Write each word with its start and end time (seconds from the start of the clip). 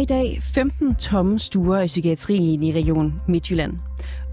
Der 0.00 0.04
i 0.04 0.06
dag 0.06 0.42
15 0.42 0.94
tomme 0.94 1.38
stuer 1.38 1.80
i 1.80 1.86
psykiatrien 1.86 2.62
i 2.62 2.72
Region 2.72 3.20
Midtjylland. 3.28 3.78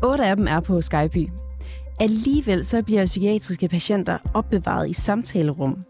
Otte 0.03 0.25
af 0.25 0.35
dem 0.35 0.47
er 0.47 0.59
på 0.59 0.81
Skyby. 0.81 1.29
Alligevel 1.99 2.65
så 2.65 2.83
bliver 2.83 3.05
psykiatriske 3.05 3.67
patienter 3.67 4.17
opbevaret 4.33 4.89
i 4.89 4.93
samtalerum, 4.93 5.81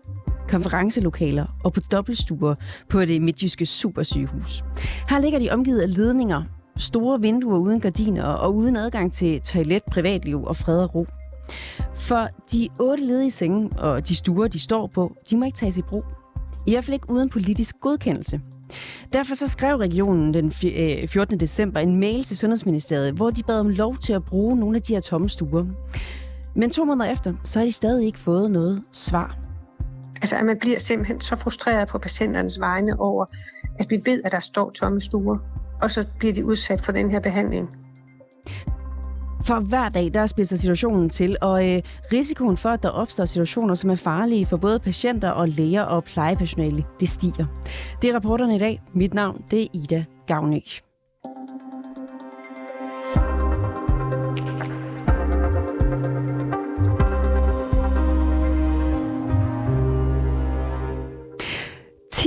konferencelokaler 0.50 1.46
og 1.64 1.74
på 1.74 1.80
dobbeltstuer 1.80 2.56
på 2.90 3.06
det 3.06 3.22
midtjyske 3.22 3.66
supersygehus. 3.66 4.64
Her 5.10 5.20
ligger 5.20 5.40
de 5.40 5.52
omgivet 5.52 5.82
af 5.82 5.96
ledninger, 5.96 6.44
store 6.78 7.22
vinduer 7.22 7.60
uden 7.60 7.80
gardiner 7.80 8.24
og 8.24 8.56
uden 8.56 8.76
adgang 8.76 9.14
til 9.14 9.42
toilet, 9.42 9.84
privatliv 9.92 10.44
og 10.44 10.58
fred 10.58 10.80
og 10.80 10.96
ro. 10.96 11.06
For 11.96 12.28
de 12.52 12.70
otte 12.80 13.06
ledige 13.06 13.32
senge 13.32 13.70
og 13.80 14.08
de 14.08 14.16
stuer, 14.16 14.48
de 14.48 14.60
står 14.60 14.88
på, 14.88 15.16
de 15.30 15.38
må 15.38 15.46
ikke 15.46 15.58
tages 15.58 15.78
i 15.78 15.82
brug. 15.82 16.04
I 16.68 16.72
hvert 16.72 16.84
fald 16.84 16.94
ikke 16.94 17.10
uden 17.10 17.30
politisk 17.30 17.76
godkendelse. 17.82 18.42
Derfor 19.12 19.36
så 19.36 19.48
skrev 19.48 19.76
regionen 19.76 20.34
den 20.34 20.52
14. 20.52 21.34
Øh, 21.34 21.40
december 21.40 21.80
en 21.80 22.00
mail 22.00 22.24
til 22.24 22.38
Sundhedsministeriet, 22.38 23.14
hvor 23.14 23.30
de 23.30 23.44
bad 23.44 23.60
om 23.60 23.70
lov 23.70 23.98
til 23.98 24.14
at 24.14 24.26
bruge 24.26 24.56
nogle 24.56 24.76
af 24.76 24.82
de 24.82 24.94
her 24.94 25.02
tomme 25.02 25.30
stuer. 25.30 25.66
Men 26.56 26.70
to 26.70 26.86
måneder 26.86 27.12
efter, 27.12 27.34
så 27.44 27.60
har 27.60 27.66
de 27.66 27.72
stadig 27.72 28.06
ikke 28.06 28.20
fået 28.20 28.52
noget 28.52 28.82
svar. 28.94 29.38
Altså, 30.22 30.36
at 30.36 30.46
man 30.46 30.58
bliver 30.60 30.80
simpelthen 30.80 31.20
så 31.20 31.36
frustreret 31.36 31.88
på 31.88 31.98
patienternes 31.98 32.60
vegne 32.60 33.00
over, 33.00 33.26
at 33.80 33.86
vi 33.90 34.02
ved, 34.06 34.22
at 34.26 34.32
der 34.32 34.40
står 34.40 34.70
tomme 34.70 35.02
stuer, 35.02 35.38
og 35.82 35.92
så 35.92 36.08
bliver 36.20 36.34
de 36.34 36.46
udsat 36.46 36.82
for 36.82 36.92
den 36.92 37.12
her 37.12 37.20
behandling. 37.20 37.70
For 39.48 39.60
hver 39.60 39.90
dag, 39.90 40.14
der 40.14 40.26
spidser 40.26 40.56
situationen 40.56 41.10
til, 41.10 41.38
og 41.42 41.70
øh, 41.70 41.82
risikoen 42.14 42.58
for, 42.58 42.70
at 42.70 42.84
der 42.84 42.90
opstår 42.90 43.26
situationer, 43.26 43.76
som 43.76 43.90
er 43.90 43.96
farlige 43.96 44.46
for 44.46 44.58
både 44.58 44.80
patienter 44.80 45.30
og 45.30 45.50
læger 45.50 45.82
og 45.82 46.04
plejepersonale, 46.04 46.86
det 47.00 47.10
stiger. 47.10 47.46
Det 48.02 48.10
er 48.10 48.16
rapporterne 48.16 48.56
i 48.56 48.60
dag. 48.60 48.82
Mit 48.94 49.14
navn, 49.14 49.42
det 49.52 49.62
er 49.62 49.68
Ida 49.74 50.06
Gavnø. 50.28 50.60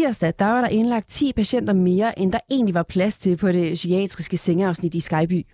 Tirsdag, 0.01 0.33
der 0.39 0.45
var 0.45 0.61
der 0.61 0.69
indlagt 0.69 1.11
10 1.11 1.33
patienter 1.33 1.73
mere, 1.73 2.19
end 2.19 2.33
der 2.33 2.39
egentlig 2.51 2.75
var 2.75 2.83
plads 2.83 3.19
til 3.19 3.37
på 3.37 3.53
det 3.53 3.75
psykiatriske 3.75 4.37
sengeafsnit 4.37 4.95
i 4.95 5.01
Skyby. 5.01 5.47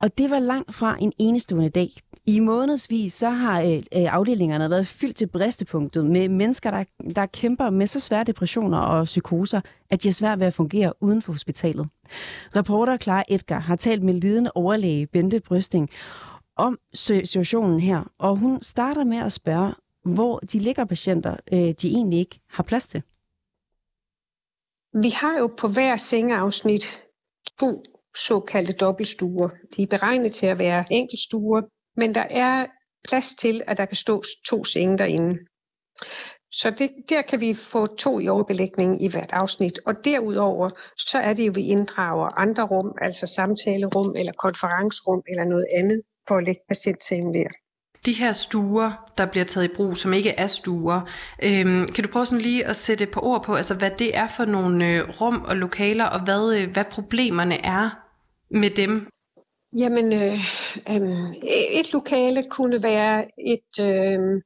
Og 0.00 0.18
det 0.18 0.30
var 0.30 0.38
langt 0.38 0.74
fra 0.74 0.96
en 1.00 1.12
enestående 1.18 1.68
dag. 1.68 1.90
I 2.26 2.40
månedsvis 2.40 3.12
så 3.12 3.30
har 3.30 3.60
øh, 3.60 3.76
øh, 3.76 3.82
afdelingerne 3.92 4.70
været 4.70 4.86
fyldt 4.86 5.16
til 5.16 5.26
bristepunktet 5.26 6.06
med 6.06 6.28
mennesker, 6.28 6.70
der, 6.70 6.84
der 7.16 7.26
kæmper 7.26 7.70
med 7.70 7.86
så 7.86 8.00
svære 8.00 8.24
depressioner 8.24 8.78
og 8.78 9.04
psykoser, 9.04 9.60
at 9.90 10.02
de 10.02 10.08
er 10.08 10.12
svært 10.12 10.38
ved 10.38 10.46
at 10.46 10.54
fungere 10.54 10.92
uden 11.00 11.22
for 11.22 11.32
hospitalet. 11.32 11.88
Reporter 12.56 12.96
Clara 12.96 13.24
Edgar 13.28 13.60
har 13.60 13.76
talt 13.76 14.02
med 14.02 14.14
lidende 14.14 14.50
overlæge 14.54 15.06
Bente 15.06 15.40
Brysting 15.40 15.90
om 16.56 16.78
situationen 16.94 17.80
her, 17.80 18.10
og 18.18 18.36
hun 18.36 18.62
starter 18.62 19.04
med 19.04 19.18
at 19.18 19.32
spørge, 19.32 19.74
hvor 20.04 20.38
de 20.38 20.58
ligger 20.58 20.84
patienter, 20.84 21.36
øh, 21.52 21.58
de 21.58 21.88
egentlig 21.88 22.18
ikke 22.18 22.40
har 22.50 22.62
plads 22.62 22.86
til. 22.86 23.02
Vi 24.94 25.10
har 25.10 25.38
jo 25.38 25.46
på 25.46 25.68
hver 25.68 25.96
sengeafsnit 25.96 27.02
to 27.60 27.82
såkaldte 28.16 28.72
dobbeltstuer. 28.72 29.48
De 29.76 29.82
er 29.82 29.86
beregnet 29.86 30.32
til 30.32 30.46
at 30.46 30.58
være 30.58 30.84
enkeltstuer, 30.90 31.62
men 31.96 32.14
der 32.14 32.26
er 32.30 32.66
plads 33.08 33.34
til, 33.34 33.62
at 33.66 33.76
der 33.76 33.86
kan 33.86 33.96
stå 33.96 34.22
to 34.48 34.64
senge 34.64 34.98
derinde. 34.98 35.38
Så 36.52 36.70
det, 36.70 36.90
der 37.08 37.22
kan 37.22 37.40
vi 37.40 37.54
få 37.54 37.86
to 37.86 38.20
i 38.20 38.28
overbelægning 38.28 39.02
i 39.02 39.08
hvert 39.08 39.32
afsnit. 39.32 39.80
Og 39.86 39.94
derudover, 40.04 40.70
så 40.98 41.18
er 41.18 41.34
det 41.34 41.46
jo, 41.46 41.50
at 41.50 41.56
vi 41.56 41.62
inddrager 41.62 42.38
andre 42.38 42.66
rum, 42.66 42.94
altså 43.00 43.26
samtalerum 43.26 44.16
eller 44.16 44.32
konferencerum 44.32 45.22
eller 45.28 45.44
noget 45.44 45.66
andet, 45.78 46.02
for 46.28 46.36
at 46.36 46.44
lægge 46.44 46.60
patientsengen 46.68 47.34
der. 47.34 47.48
De 48.06 48.12
her 48.12 48.32
stuer, 48.32 49.12
der 49.18 49.26
bliver 49.26 49.44
taget 49.44 49.70
i 49.70 49.74
brug, 49.76 49.96
som 49.96 50.12
ikke 50.12 50.30
er 50.30 50.46
stuer, 50.46 51.00
øhm, 51.44 51.86
kan 51.94 52.04
du 52.04 52.10
prøve 52.10 52.26
sådan 52.26 52.42
lige 52.42 52.66
at 52.66 52.76
sætte 52.76 53.04
et 53.04 53.10
par 53.10 53.24
ord 53.24 53.44
på, 53.44 53.54
altså 53.54 53.74
hvad 53.74 53.90
det 53.98 54.16
er 54.16 54.28
for 54.28 54.44
nogle 54.44 54.88
øh, 54.88 55.20
rum 55.20 55.44
og 55.48 55.56
lokaler, 55.56 56.04
og 56.04 56.24
hvad, 56.24 56.60
øh, 56.60 56.72
hvad 56.72 56.84
problemerne 56.84 57.64
er 57.64 57.90
med 58.50 58.70
dem? 58.70 59.06
Jamen, 59.76 60.14
øh, 60.14 60.38
øh, 60.90 61.34
et 61.80 61.92
lokale 61.92 62.44
kunne 62.50 62.82
være 62.82 63.24
et 63.54 63.80
øh, 63.80 64.42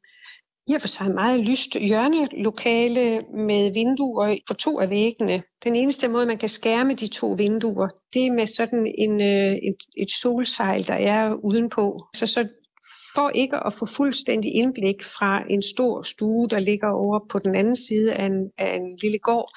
i 0.69 0.75
og 0.75 0.81
for 0.81 0.89
sig 0.89 1.11
meget 1.11 1.41
lyst 1.41 1.77
hjørnelokale 1.81 3.21
med 3.21 3.73
vinduer 3.73 4.37
på 4.49 4.55
to 4.55 4.81
af 4.81 4.91
væggene. 4.91 5.43
Den 5.65 5.77
eneste 5.77 6.09
måde, 6.09 6.27
man 6.27 6.39
kan 6.39 6.49
skærme 6.49 6.95
de 6.95 7.07
to 7.07 7.33
vinduer, 7.33 7.89
det 8.15 8.27
er 8.27 8.33
med 8.33 8.47
sådan 8.47 8.95
en, 8.99 9.21
øh, 9.21 9.53
et, 9.53 9.77
et 9.97 10.11
solsejl, 10.21 10.87
der 10.87 10.95
er 10.95 11.33
udenpå. 11.45 11.99
Så, 12.15 12.27
så 12.27 12.49
for 13.17 13.29
ikke 13.35 13.67
at 13.67 13.73
få 13.73 13.87
fuldstændig 13.87 14.55
indblik 14.55 15.03
fra 15.03 15.43
en 15.51 15.63
stor 15.63 16.03
stue, 16.03 16.49
der 16.49 16.59
ligger 16.59 16.89
over 16.89 17.19
på 17.31 17.39
den 17.39 17.55
anden 17.55 17.77
side 17.77 18.13
af 18.15 18.27
en, 18.27 18.51
af 18.59 18.77
en 18.77 18.97
lille 19.03 19.19
gård, 19.19 19.49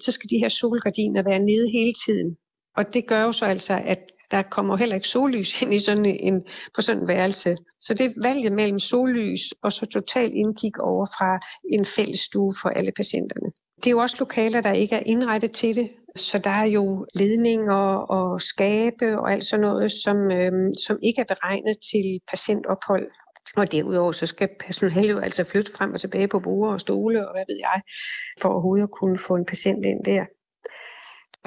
så 0.00 0.12
skal 0.12 0.30
de 0.30 0.38
her 0.38 0.48
solgardiner 0.48 1.22
være 1.22 1.38
nede 1.38 1.70
hele 1.70 1.92
tiden. 2.06 2.36
Og 2.76 2.94
det 2.94 3.06
gør 3.06 3.22
jo 3.22 3.32
så 3.32 3.46
altså, 3.46 3.82
at 3.84 4.00
der 4.30 4.42
kommer 4.42 4.76
heller 4.76 4.94
ikke 4.94 5.08
sollys 5.08 5.62
ind 5.62 5.74
i 5.74 5.78
sådan 5.78 6.06
en, 6.06 6.42
på 6.74 6.82
sådan 6.82 7.02
en 7.02 7.08
værelse. 7.08 7.56
Så 7.80 7.94
det 7.94 8.06
er 8.06 8.22
valget 8.22 8.52
mellem 8.52 8.78
sollys 8.78 9.40
og 9.62 9.72
så 9.72 9.86
total 9.86 10.30
indkig 10.34 10.80
over 10.80 11.06
fra 11.06 11.38
en 11.70 11.84
fælles 11.84 12.20
stue 12.20 12.54
for 12.62 12.68
alle 12.68 12.92
patienterne. 12.96 13.50
Det 13.76 13.86
er 13.86 13.90
jo 13.90 13.98
også 13.98 14.16
lokaler, 14.18 14.60
der 14.60 14.72
ikke 14.72 14.94
er 14.94 15.02
indrettet 15.06 15.52
til 15.52 15.76
det, 15.76 15.90
så 16.16 16.38
der 16.38 16.50
er 16.50 16.64
jo 16.64 17.06
ledninger 17.14 17.96
og 17.96 18.40
skabe 18.40 19.18
og 19.18 19.32
alt 19.32 19.44
sådan 19.44 19.60
noget, 19.60 19.92
som, 19.92 20.30
øh, 20.30 20.52
som 20.86 20.98
ikke 21.02 21.20
er 21.20 21.34
beregnet 21.34 21.76
til 21.90 22.20
patientophold. 22.30 23.10
Og 23.56 23.72
derudover 23.72 24.12
så 24.12 24.26
skal 24.26 24.48
personalet 24.60 25.10
jo 25.10 25.18
altså 25.18 25.44
flytte 25.44 25.72
frem 25.72 25.92
og 25.92 26.00
tilbage 26.00 26.28
på 26.28 26.40
borde 26.40 26.72
og 26.72 26.80
stole 26.80 27.28
og 27.28 27.34
hvad 27.34 27.44
ved 27.48 27.58
jeg, 27.60 27.82
for 28.40 28.48
overhovedet 28.48 28.82
at 28.82 28.90
kunne 28.90 29.18
få 29.18 29.34
en 29.36 29.44
patient 29.44 29.86
ind 29.86 30.04
der. 30.04 30.24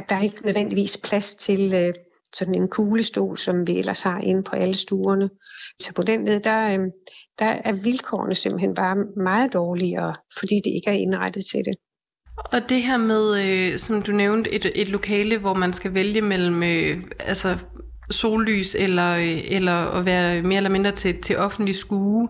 Der 0.10 0.16
er 0.16 0.22
ikke 0.22 0.46
nødvendigvis 0.46 0.98
plads 0.98 1.36
til 1.36 1.74
øh, 1.74 1.94
sådan 2.34 2.56
en 2.56 2.68
kuglestol, 2.68 3.38
som 3.38 3.68
vi 3.68 3.80
ellers 3.80 4.02
har 4.02 4.20
inde 4.20 4.44
på 4.44 4.56
alle 4.56 4.76
stuerne. 4.76 5.30
Så 5.80 5.94
på 5.94 6.02
den 6.02 6.26
led, 6.26 6.40
der, 6.40 6.68
øh, 6.68 6.80
der 7.40 7.46
er 7.46 7.84
vilkårene 7.84 8.36
simpelthen 8.36 8.74
bare 8.76 8.96
meget 9.24 9.54
dårligere, 9.54 10.16
fordi 10.40 10.56
det 10.56 10.72
ikke 10.76 10.90
er 10.90 11.02
indrettet 11.06 11.46
til 11.46 11.60
det. 11.66 11.76
Og 12.38 12.70
det 12.70 12.82
her 12.82 12.98
med, 12.98 13.46
øh, 13.46 13.78
som 13.78 14.02
du 14.02 14.12
nævnte, 14.12 14.54
et, 14.54 14.72
et 14.76 14.90
lokale, 14.90 15.38
hvor 15.38 15.54
man 15.54 15.74
skal 15.74 15.94
vælge 15.94 16.22
mellem 16.22 16.64
øh, 16.64 17.04
altså 17.20 17.58
sollys 18.12 18.76
eller, 18.76 19.16
øh, 19.16 19.52
eller 19.52 19.92
at 20.00 20.06
være 20.06 20.42
mere 20.42 20.58
eller 20.58 20.70
mindre 20.70 20.92
til, 20.92 21.22
til 21.22 21.38
offentlig 21.38 21.76
skue. 21.76 22.30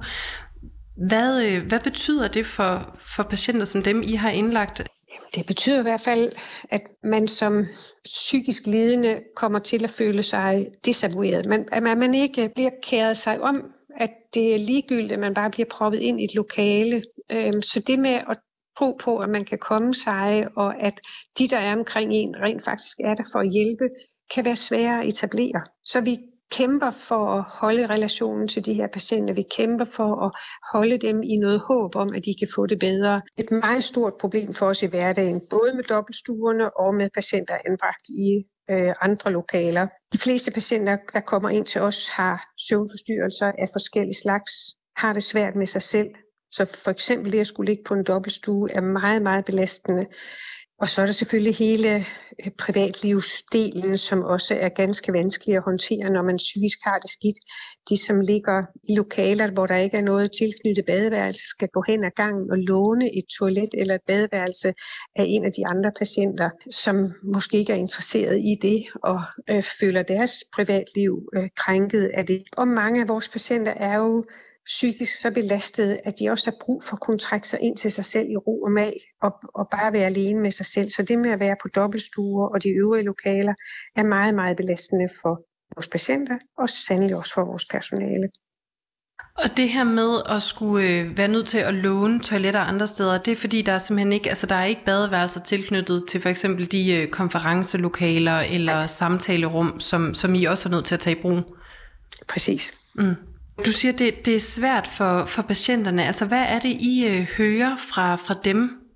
Hvad, 1.07 1.45
øh, 1.45 1.67
hvad 1.67 1.79
betyder 1.79 2.27
det 2.27 2.45
for, 2.45 2.95
for 3.15 3.23
patienter 3.23 3.65
som 3.65 3.83
dem, 3.83 4.03
I 4.05 4.13
har 4.13 4.29
indlagt? 4.29 4.83
Det 5.35 5.45
betyder 5.45 5.79
i 5.79 5.81
hvert 5.81 6.01
fald, 6.01 6.31
at 6.69 6.81
man 7.03 7.27
som 7.27 7.65
psykisk 8.03 8.67
lidende 8.67 9.19
kommer 9.35 9.59
til 9.59 9.83
at 9.83 9.89
føle 9.89 10.23
sig 10.23 10.67
desavoueret. 10.85 11.45
Man, 11.45 11.65
at 11.71 11.83
man 11.83 12.15
ikke 12.15 12.51
bliver 12.55 12.69
kæret 12.83 13.17
sig 13.17 13.41
om, 13.41 13.63
at 13.99 14.09
det 14.33 14.53
er 14.53 14.57
ligegyldigt, 14.57 15.11
at 15.11 15.19
man 15.19 15.33
bare 15.33 15.51
bliver 15.51 15.67
proppet 15.71 15.99
ind 15.99 16.21
i 16.21 16.23
et 16.23 16.35
lokale. 16.35 17.03
Øhm, 17.31 17.61
så 17.61 17.79
det 17.79 17.99
med 17.99 18.19
at 18.29 18.37
tro 18.77 18.97
på, 19.03 19.17
at 19.17 19.29
man 19.29 19.45
kan 19.45 19.57
komme 19.57 19.93
sig, 19.93 20.47
og 20.55 20.81
at 20.81 20.99
de, 21.37 21.47
der 21.47 21.57
er 21.57 21.75
omkring 21.75 22.13
en, 22.13 22.35
rent 22.41 22.65
faktisk 22.65 22.97
er 22.99 23.15
der 23.15 23.23
for 23.31 23.39
at 23.39 23.49
hjælpe, 23.49 23.89
kan 24.33 24.45
være 24.45 24.55
svære 24.55 24.99
at 24.99 25.07
etablere. 25.07 25.61
Så 25.85 26.01
vi 26.01 26.17
kæmper 26.51 26.91
for 26.91 27.33
at 27.37 27.43
holde 27.47 27.87
relationen 27.87 28.47
til 28.47 28.65
de 28.65 28.73
her 28.73 28.87
patienter. 28.93 29.33
Vi 29.33 29.45
kæmper 29.57 29.85
for 29.85 30.25
at 30.25 30.31
holde 30.73 30.97
dem 30.97 31.23
i 31.23 31.37
noget 31.37 31.59
håb 31.59 31.95
om, 31.95 32.09
at 32.15 32.25
de 32.25 32.35
kan 32.39 32.47
få 32.55 32.65
det 32.65 32.79
bedre. 32.79 33.21
Et 33.37 33.51
meget 33.51 33.83
stort 33.83 34.13
problem 34.19 34.53
for 34.53 34.65
os 34.65 34.83
i 34.83 34.85
hverdagen, 34.85 35.41
både 35.49 35.71
med 35.75 35.83
dobbeltstuerne 35.83 36.77
og 36.77 36.95
med 36.95 37.09
patienter 37.13 37.57
anbragt 37.65 38.05
i 38.09 38.45
øh, 38.69 38.93
andre 39.01 39.31
lokaler. 39.31 39.87
De 40.13 40.17
fleste 40.17 40.51
patienter, 40.51 40.97
der 41.13 41.19
kommer 41.19 41.49
ind 41.49 41.65
til 41.65 41.81
os, 41.81 42.09
har 42.09 42.35
søvnforstyrrelser 42.67 43.47
af 43.47 43.67
forskellige 43.73 44.21
slags, 44.23 44.51
har 44.97 45.13
det 45.13 45.23
svært 45.23 45.55
med 45.55 45.65
sig 45.65 45.81
selv. 45.81 46.09
Så 46.57 46.65
for 46.83 46.91
eksempel 46.91 47.31
det 47.31 47.39
at 47.39 47.47
skulle 47.47 47.71
ligge 47.71 47.83
på 47.83 47.93
en 47.93 48.03
dobbeltstue 48.03 48.71
er 48.71 48.81
meget, 48.81 49.21
meget 49.21 49.45
belastende. 49.45 50.05
Og 50.81 50.89
så 50.89 51.01
er 51.01 51.05
der 51.05 51.13
selvfølgelig 51.13 51.55
hele 51.55 51.95
øh, 52.45 52.51
privatlivsdelen, 52.57 53.97
som 53.97 54.23
også 54.23 54.55
er 54.55 54.69
ganske 54.69 55.13
vanskelig 55.13 55.55
at 55.55 55.63
håndtere, 55.63 56.09
når 56.09 56.23
man 56.23 56.37
psykisk 56.37 56.79
har 56.83 56.99
det 56.99 57.09
skidt. 57.09 57.37
De, 57.89 57.97
som 57.97 58.19
ligger 58.19 58.63
i 58.89 58.95
lokaler, 58.95 59.51
hvor 59.51 59.65
der 59.65 59.75
ikke 59.75 59.97
er 59.97 60.01
noget 60.01 60.31
tilknyttet 60.31 60.85
badeværelse, 60.85 61.47
skal 61.49 61.67
gå 61.67 61.83
hen 61.87 62.03
ad 62.03 62.11
gangen 62.15 62.51
og 62.51 62.57
låne 62.57 63.17
et 63.17 63.25
toilet 63.39 63.69
eller 63.73 63.95
et 63.95 64.05
badeværelse 64.07 64.73
af 65.15 65.23
en 65.27 65.45
af 65.45 65.51
de 65.51 65.67
andre 65.67 65.91
patienter, 65.99 66.49
som 66.71 66.95
måske 67.23 67.57
ikke 67.57 67.73
er 67.73 67.77
interesseret 67.77 68.37
i 68.39 68.53
det 68.61 68.85
og 69.03 69.21
øh, 69.49 69.63
føler 69.79 70.03
deres 70.03 70.31
privatliv 70.55 71.29
øh, 71.35 71.49
krænket 71.55 72.05
af 72.13 72.25
det. 72.25 72.43
Og 72.57 72.67
mange 72.67 73.01
af 73.01 73.07
vores 73.07 73.29
patienter 73.29 73.71
er 73.71 73.97
jo 73.97 74.25
psykisk 74.67 75.19
så 75.21 75.31
belastet, 75.31 75.99
at 76.05 76.13
de 76.19 76.29
også 76.29 76.51
har 76.51 76.57
brug 76.61 76.83
for 76.83 76.93
at 76.95 77.01
kunne 77.01 77.17
trække 77.17 77.47
sig 77.47 77.59
ind 77.61 77.77
til 77.77 77.91
sig 77.91 78.05
selv 78.05 78.29
i 78.29 78.37
ro 78.37 78.61
og 78.61 78.71
mag, 78.71 78.93
og, 79.21 79.31
og 79.55 79.67
bare 79.71 79.93
være 79.93 80.05
alene 80.05 80.39
med 80.39 80.51
sig 80.51 80.65
selv. 80.65 80.89
Så 80.89 81.03
det 81.03 81.19
med 81.19 81.31
at 81.31 81.39
være 81.39 81.55
på 81.61 81.67
dobbeltstuer 81.75 82.47
og 82.47 82.63
de 82.63 82.69
øvrige 82.69 83.05
lokaler, 83.05 83.53
er 83.95 84.03
meget, 84.03 84.35
meget 84.35 84.57
belastende 84.57 85.09
for 85.21 85.41
vores 85.75 85.87
patienter, 85.87 86.37
og 86.57 86.69
sandelig 86.69 87.15
også 87.15 87.33
for 87.33 87.45
vores 87.45 87.65
personale. 87.65 88.29
Og 89.37 89.57
det 89.57 89.69
her 89.69 89.83
med 89.83 90.21
at 90.35 90.41
skulle 90.41 90.87
øh, 90.89 91.17
være 91.17 91.27
nødt 91.27 91.47
til 91.47 91.57
at 91.57 91.73
låne 91.73 92.19
toiletter 92.19 92.59
andre 92.59 92.87
steder, 92.87 93.17
det 93.17 93.31
er 93.31 93.35
fordi, 93.35 93.61
der 93.61 93.71
er 93.71 93.77
simpelthen 93.77 94.13
ikke, 94.13 94.29
altså 94.29 94.47
der 94.47 94.55
er 94.55 94.63
ikke 94.63 94.85
badeværelser 94.85 95.41
tilknyttet 95.41 96.03
til 96.09 96.21
for 96.21 96.29
eksempel 96.29 96.71
de 96.71 96.95
øh, 96.95 97.07
konferencelokaler 97.07 98.39
eller 98.39 98.85
samtalerum, 98.85 99.79
som, 99.79 100.13
som 100.13 100.35
I 100.35 100.45
også 100.45 100.69
er 100.69 100.71
nødt 100.71 100.85
til 100.85 100.93
at 100.93 100.99
tage 100.99 101.17
i 101.17 101.21
brug. 101.21 101.57
Præcis. 102.27 102.73
Mm. 102.95 103.15
Du 103.65 103.71
siger, 103.71 103.91
det, 103.91 104.25
det 104.25 104.35
er 104.35 104.39
svært 104.39 104.87
for, 104.87 105.25
for 105.25 105.41
patienterne. 105.41 106.05
Altså 106.05 106.25
hvad 106.25 106.45
er 106.47 106.59
det, 106.59 106.69
I 106.69 107.07
øh, 107.07 107.21
hører 107.37 107.75
fra, 107.75 108.15
fra 108.15 108.35
dem? 108.43 108.87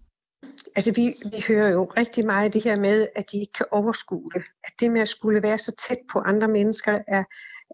Altså 0.75 0.91
vi, 0.91 1.05
vi 1.31 1.43
hører 1.47 1.69
jo 1.69 1.83
rigtig 1.97 2.25
meget 2.25 2.53
det 2.53 2.63
her 2.63 2.79
med, 2.79 3.07
at 3.15 3.31
de 3.31 3.39
ikke 3.39 3.53
kan 3.53 3.65
overskue 3.71 4.29
det. 4.35 4.43
At 4.63 4.73
det 4.79 4.91
med 4.91 5.01
at 5.01 5.07
skulle 5.09 5.43
være 5.43 5.57
så 5.57 5.71
tæt 5.87 5.97
på 6.11 6.19
andre 6.19 6.47
mennesker 6.47 6.99
er, 7.07 7.23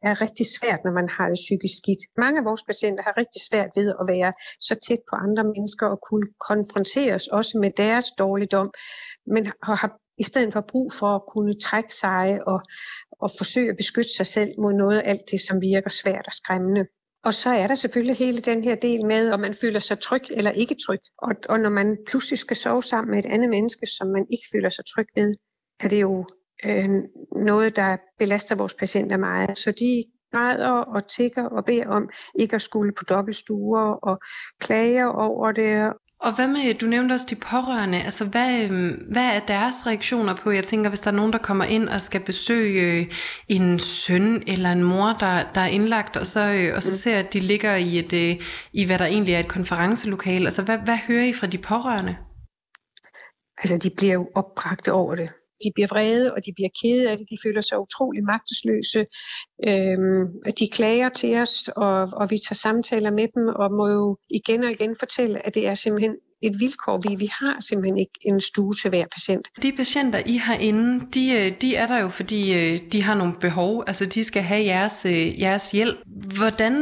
er 0.03 0.21
rigtig 0.21 0.45
svært, 0.57 0.79
når 0.85 0.91
man 0.91 1.09
har 1.09 1.27
det 1.27 1.39
psykisk 1.45 1.75
skidt. 1.81 2.01
Mange 2.17 2.39
af 2.39 2.45
vores 2.45 2.63
patienter 2.63 3.03
har 3.03 3.17
rigtig 3.17 3.41
svært 3.49 3.69
ved 3.75 3.87
at 4.01 4.07
være 4.07 4.33
så 4.59 4.75
tæt 4.87 5.01
på 5.09 5.15
andre 5.15 5.43
mennesker 5.43 5.87
og 5.87 5.99
kunne 6.09 6.27
konfronteres 6.49 7.27
også 7.27 7.57
med 7.57 7.71
deres 7.77 8.05
dårligdom, 8.19 8.69
men 9.33 9.51
har 9.63 9.97
i 10.17 10.23
stedet 10.23 10.53
for 10.53 10.61
brug 10.61 10.93
for 10.93 11.15
at 11.15 11.21
kunne 11.33 11.53
trække 11.59 11.93
sig 11.93 12.47
og, 12.47 12.59
og 13.19 13.31
forsøge 13.37 13.69
at 13.69 13.77
beskytte 13.77 14.09
sig 14.17 14.25
selv 14.25 14.51
mod 14.57 14.73
noget 14.73 14.99
af 14.99 15.09
alt 15.09 15.21
det, 15.31 15.41
som 15.41 15.61
virker 15.61 15.89
svært 15.89 16.27
og 16.27 16.33
skræmmende. 16.33 16.85
Og 17.23 17.33
så 17.33 17.49
er 17.49 17.67
der 17.67 17.75
selvfølgelig 17.75 18.15
hele 18.15 18.41
den 18.41 18.63
her 18.63 18.75
del 18.75 19.05
med, 19.05 19.29
om 19.29 19.39
man 19.39 19.55
føler 19.61 19.79
sig 19.79 19.99
tryg 19.99 20.21
eller 20.31 20.51
ikke 20.51 20.75
tryg. 20.85 20.99
Og, 21.17 21.35
og 21.49 21.59
når 21.59 21.69
man 21.69 21.97
pludselig 22.09 22.39
skal 22.39 22.55
sove 22.55 22.83
sammen 22.83 23.11
med 23.11 23.19
et 23.19 23.29
andet 23.29 23.49
menneske, 23.49 23.87
som 23.97 24.07
man 24.07 24.25
ikke 24.31 24.43
føler 24.53 24.69
sig 24.69 24.85
tryg 24.85 25.07
ved, 25.15 25.35
er 25.79 25.87
det 25.87 26.01
jo 26.01 26.25
øh, 26.65 26.89
noget, 27.31 27.75
der 27.75 27.97
belaster 28.19 28.55
vores 28.55 28.73
patienter 28.73 29.17
meget. 29.17 29.57
Så 29.57 29.71
de 29.71 30.03
græder 30.31 30.71
og 30.71 31.07
tigger 31.07 31.43
og 31.43 31.65
beder 31.65 31.87
om 31.87 32.09
ikke 32.39 32.55
at 32.55 32.61
skulle 32.61 32.91
på 32.91 33.03
dobbeltstuer 33.03 33.91
og 33.91 34.19
klager 34.59 35.05
over 35.05 35.51
det. 35.51 35.93
Og 36.19 36.35
hvad 36.35 36.47
med, 36.47 36.73
du 36.73 36.85
nævnte 36.85 37.13
også 37.13 37.25
de 37.29 37.35
pårørende, 37.35 38.01
altså 38.01 38.25
hvad, 38.25 38.63
øhm, 38.63 39.07
hvad 39.11 39.35
er 39.35 39.39
deres 39.39 39.87
reaktioner 39.87 40.35
på? 40.35 40.51
Jeg 40.51 40.63
tænker, 40.63 40.89
hvis 40.89 41.01
der 41.01 41.11
er 41.11 41.15
nogen, 41.15 41.33
der 41.33 41.37
kommer 41.37 41.65
ind 41.65 41.89
og 41.89 42.01
skal 42.01 42.21
besøge 42.21 42.81
øh, 42.81 43.05
en 43.47 43.79
søn 43.79 44.43
eller 44.47 44.71
en 44.71 44.83
mor, 44.83 45.07
der, 45.19 45.43
der 45.55 45.61
er 45.61 45.67
indlagt, 45.67 46.17
og 46.17 46.25
så, 46.25 46.39
øh, 46.39 46.75
og 46.75 46.83
så 46.83 46.91
mm. 46.91 46.97
ser 46.97 47.19
at 47.19 47.33
de 47.33 47.39
ligger 47.39 47.75
i, 47.75 47.99
et, 47.99 48.13
øh, 48.13 48.35
i, 48.73 48.85
hvad 48.85 48.99
der 48.99 49.05
egentlig 49.05 49.33
er 49.33 49.39
et 49.39 49.47
konferencelokale. 49.47 50.45
Altså 50.45 50.61
hvad, 50.61 50.77
hvad 50.77 50.97
hører 51.07 51.25
I 51.25 51.33
fra 51.33 51.47
de 51.47 51.57
pårørende? 51.57 52.17
Altså 53.57 53.77
de 53.77 53.89
bliver 53.97 54.13
jo 54.13 54.29
opbragte 54.35 54.93
over 54.93 55.15
det. 55.15 55.29
De 55.63 55.71
bliver 55.75 55.87
vrede, 55.87 56.33
og 56.33 56.45
de 56.45 56.51
bliver 56.55 56.69
kede 56.81 57.09
af 57.11 57.17
det. 57.17 57.29
De 57.29 57.37
føler 57.45 57.61
sig 57.61 57.79
utrolig 57.79 58.23
magtesløse. 58.23 59.05
Øhm, 59.67 60.23
de 60.59 60.67
klager 60.77 61.09
til 61.09 61.37
os, 61.37 61.69
og, 61.75 62.09
og 62.19 62.31
vi 62.31 62.37
tager 62.37 62.55
samtaler 62.55 63.11
med 63.11 63.27
dem, 63.35 63.47
og 63.47 63.71
må 63.71 63.87
jo 63.87 64.17
igen 64.29 64.63
og 64.63 64.71
igen 64.71 64.95
fortælle, 64.99 65.45
at 65.45 65.55
det 65.55 65.67
er 65.67 65.73
simpelthen 65.73 66.15
et 66.41 66.59
vilkår. 66.59 67.01
Vi, 67.09 67.15
vi 67.15 67.29
har 67.39 67.57
simpelthen 67.59 67.97
ikke 67.97 68.19
en 68.21 68.41
stue 68.41 68.73
til 68.73 68.89
hver 68.89 69.05
patient. 69.15 69.47
De 69.61 69.71
patienter, 69.71 70.19
I 70.25 70.37
har 70.37 70.55
inde, 70.55 71.05
de, 71.13 71.31
øh, 71.31 71.61
de 71.61 71.75
er 71.75 71.87
der 71.87 71.99
jo, 71.99 72.09
fordi 72.09 72.53
øh, 72.53 72.79
de 72.91 73.03
har 73.03 73.15
nogle 73.15 73.33
behov. 73.41 73.83
Altså, 73.87 74.05
de 74.05 74.23
skal 74.23 74.41
have 74.41 74.65
jeres, 74.65 75.05
øh, 75.05 75.41
jeres 75.41 75.71
hjælp. 75.71 75.97
Hvordan 76.37 76.73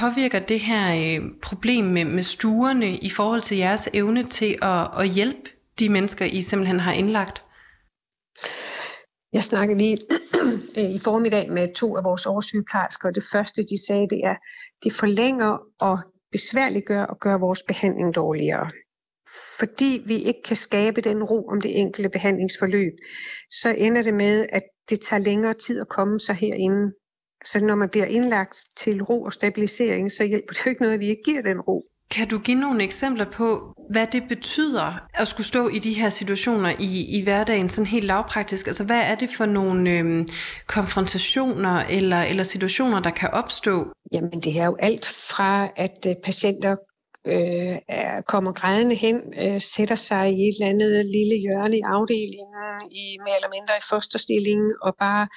påvirker 0.00 0.38
det 0.38 0.60
her 0.60 1.20
problem 1.42 1.84
med, 1.84 2.04
med 2.04 2.22
stuerne 2.22 2.96
i 2.96 3.10
forhold 3.10 3.40
til 3.40 3.56
jeres 3.56 3.88
evne 3.94 4.22
til 4.22 4.56
at, 4.62 4.88
at 4.98 5.08
hjælpe 5.08 5.50
de 5.78 5.88
mennesker, 5.88 6.24
I 6.24 6.42
simpelthen 6.42 6.80
har 6.80 6.92
indlagt? 6.92 7.42
Jeg 9.32 9.42
snakkede 9.44 9.78
lige 9.78 9.98
øh, 10.78 10.90
i 10.90 10.98
formiddag 10.98 11.50
med 11.50 11.74
to 11.74 11.96
af 11.96 12.04
vores 12.04 12.26
oversygeplejersker, 12.26 13.08
og 13.08 13.14
det 13.14 13.24
første, 13.32 13.62
de 13.62 13.86
sagde, 13.86 14.08
det 14.08 14.20
er, 14.24 14.34
det 14.84 14.92
forlænger 14.92 15.58
og 15.80 15.98
besværliggør 16.32 17.02
og 17.02 17.18
gør 17.20 17.38
vores 17.38 17.62
behandling 17.62 18.14
dårligere. 18.14 18.70
Fordi 19.58 20.02
vi 20.06 20.16
ikke 20.16 20.42
kan 20.44 20.56
skabe 20.56 21.00
den 21.00 21.24
ro 21.24 21.48
om 21.48 21.60
det 21.60 21.80
enkelte 21.80 22.10
behandlingsforløb, 22.10 22.92
så 23.50 23.74
ender 23.78 24.02
det 24.02 24.14
med, 24.14 24.46
at 24.48 24.62
det 24.90 25.00
tager 25.00 25.20
længere 25.20 25.52
tid 25.52 25.80
at 25.80 25.88
komme 25.88 26.20
sig 26.20 26.34
herinde. 26.34 26.92
Så 27.44 27.64
når 27.64 27.74
man 27.74 27.88
bliver 27.88 28.06
indlagt 28.06 28.58
til 28.76 29.02
ro 29.02 29.22
og 29.22 29.32
stabilisering, 29.32 30.12
så 30.12 30.24
hjælper 30.24 30.52
det 30.52 30.66
jo 30.66 30.70
ikke 30.70 30.82
noget, 30.82 30.94
at 30.94 31.00
vi 31.00 31.06
ikke 31.06 31.22
giver 31.24 31.42
den 31.42 31.60
ro. 31.60 31.84
Kan 32.10 32.28
du 32.28 32.38
give 32.38 32.60
nogle 32.60 32.84
eksempler 32.84 33.30
på, 33.30 33.74
hvad 33.90 34.06
det 34.06 34.22
betyder 34.28 35.06
at 35.14 35.28
skulle 35.28 35.46
stå 35.46 35.68
i 35.68 35.78
de 35.78 35.92
her 35.92 36.10
situationer 36.10 36.70
i, 36.70 37.18
i 37.18 37.22
hverdagen, 37.22 37.68
sådan 37.68 37.86
helt 37.86 38.04
lavpraktisk? 38.04 38.66
Altså, 38.66 38.84
hvad 38.84 39.02
er 39.10 39.14
det 39.14 39.30
for 39.36 39.46
nogle 39.46 39.90
øhm, 39.90 40.28
konfrontationer 40.66 41.76
eller, 41.90 42.22
eller 42.22 42.42
situationer, 42.42 43.00
der 43.00 43.10
kan 43.10 43.30
opstå? 43.30 43.86
Jamen, 44.12 44.40
det 44.40 44.60
er 44.60 44.66
jo 44.66 44.76
alt 44.78 45.06
fra, 45.06 45.68
at 45.76 46.06
øh, 46.06 46.14
patienter 46.24 46.76
øh, 47.26 47.76
er, 47.88 48.20
kommer 48.28 48.52
grædende 48.52 48.94
hen, 48.94 49.16
øh, 49.42 49.60
sætter 49.60 49.94
sig 49.94 50.32
i 50.32 50.48
et 50.48 50.54
eller 50.60 50.70
andet 50.70 51.06
lille 51.06 51.36
hjørne 51.36 51.76
i 51.76 51.82
afdelingen, 51.84 52.90
i 52.90 53.04
mere 53.24 53.36
eller 53.36 53.52
mindre 53.56 53.74
i 53.78 53.84
fosterstillingen, 53.90 54.72
og 54.82 54.94
bare 54.98 55.28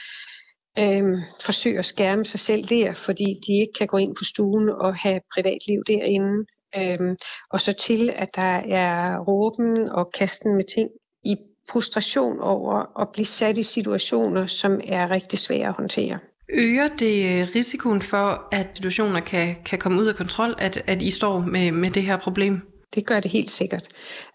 øh, 0.79 1.03
forsøger 1.41 1.79
at 1.79 1.85
skærme 1.85 2.25
sig 2.25 2.39
selv 2.39 2.63
der, 2.63 2.93
fordi 2.93 3.27
de 3.47 3.53
ikke 3.61 3.73
kan 3.77 3.87
gå 3.87 3.97
ind 3.97 4.15
på 4.15 4.23
stuen 4.23 4.69
og 4.69 4.95
have 4.95 5.19
privatliv 5.33 5.79
derinde. 5.87 6.45
Øhm, 6.77 7.15
og 7.51 7.61
så 7.61 7.73
til, 7.73 8.13
at 8.15 8.29
der 8.35 8.55
er 8.81 9.19
råben 9.19 9.89
og 9.89 10.11
kasten 10.19 10.55
med 10.55 10.63
ting 10.75 10.89
i 11.23 11.35
frustration 11.71 12.39
over 12.39 13.01
at 13.01 13.07
blive 13.13 13.25
sat 13.25 13.57
i 13.57 13.63
situationer, 13.63 14.45
som 14.45 14.81
er 14.83 15.11
rigtig 15.11 15.39
svære 15.39 15.67
at 15.67 15.73
håndtere. 15.73 16.19
Øger 16.49 16.87
det 16.99 17.15
øh, 17.25 17.47
risikoen 17.55 18.01
for, 18.01 18.47
at 18.51 18.69
situationer 18.73 19.19
kan, 19.19 19.55
kan 19.65 19.79
komme 19.79 19.99
ud 19.99 20.05
af 20.05 20.15
kontrol, 20.15 20.55
at, 20.59 20.83
at 20.87 21.01
I 21.01 21.11
står 21.11 21.39
med, 21.39 21.71
med 21.71 21.91
det 21.91 22.03
her 22.03 22.17
problem? 22.17 22.61
Det 22.95 23.05
gør 23.05 23.19
det 23.19 23.31
helt 23.31 23.51
sikkert. 23.51 23.87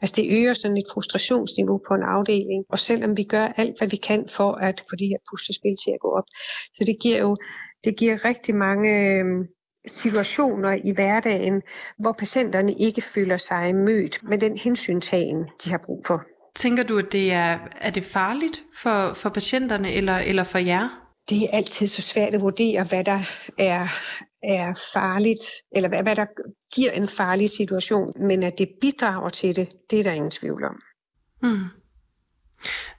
Altså 0.02 0.14
det 0.16 0.26
øger 0.30 0.54
sådan 0.54 0.76
et 0.76 0.84
frustrationsniveau 0.92 1.80
på 1.88 1.94
en 1.94 2.02
afdeling, 2.02 2.64
og 2.70 2.78
selvom 2.78 3.16
vi 3.16 3.24
gør 3.24 3.46
alt, 3.56 3.78
hvad 3.78 3.88
vi 3.88 3.96
kan 3.96 4.28
for 4.28 4.52
at 4.52 4.84
få 4.90 4.96
de 4.96 5.06
her 5.06 5.18
puslespil 5.30 5.76
til 5.84 5.90
at 5.90 6.00
gå 6.00 6.08
op, 6.18 6.28
så 6.74 6.84
det 6.84 6.96
giver 7.02 7.18
jo 7.18 7.36
det 7.84 7.96
giver 7.98 8.24
rigtig 8.24 8.54
mange 8.54 8.90
øhm, 9.18 9.42
situationer 9.86 10.78
i 10.84 10.92
hverdagen, 10.92 11.62
hvor 11.98 12.12
patienterne 12.12 12.74
ikke 12.74 13.00
føler 13.00 13.36
sig 13.36 13.74
mødt 13.74 14.20
med 14.22 14.38
den 14.38 14.58
hensyntagen, 14.58 15.44
de 15.64 15.70
har 15.70 15.80
brug 15.86 16.06
for. 16.06 16.24
Tænker 16.56 16.82
du, 16.82 16.98
at 16.98 17.12
det 17.12 17.32
er, 17.32 17.58
er 17.80 17.90
det 17.90 18.04
farligt 18.04 18.62
for, 18.82 19.14
for 19.14 19.28
patienterne 19.28 19.92
eller, 19.92 20.18
eller 20.18 20.44
for 20.44 20.58
jer? 20.58 20.88
Det 21.28 21.42
er 21.42 21.48
altid 21.52 21.86
så 21.86 22.02
svært 22.02 22.34
at 22.34 22.40
vurdere, 22.40 22.84
hvad 22.84 23.04
der 23.04 23.22
er, 23.58 23.88
er 24.42 24.90
farligt, 24.92 25.40
eller 25.72 25.88
hvad, 25.88 26.02
hvad 26.02 26.16
der 26.16 26.26
giver 26.74 26.90
en 26.90 27.08
farlig 27.08 27.50
situation, 27.50 28.12
men 28.26 28.42
at 28.42 28.58
det 28.58 28.68
bidrager 28.80 29.28
til 29.28 29.56
det, 29.56 29.68
det 29.90 29.98
er 29.98 30.02
der 30.02 30.12
ingen 30.12 30.30
tvivl 30.30 30.64
om. 30.64 30.80
Mm. 31.42 31.64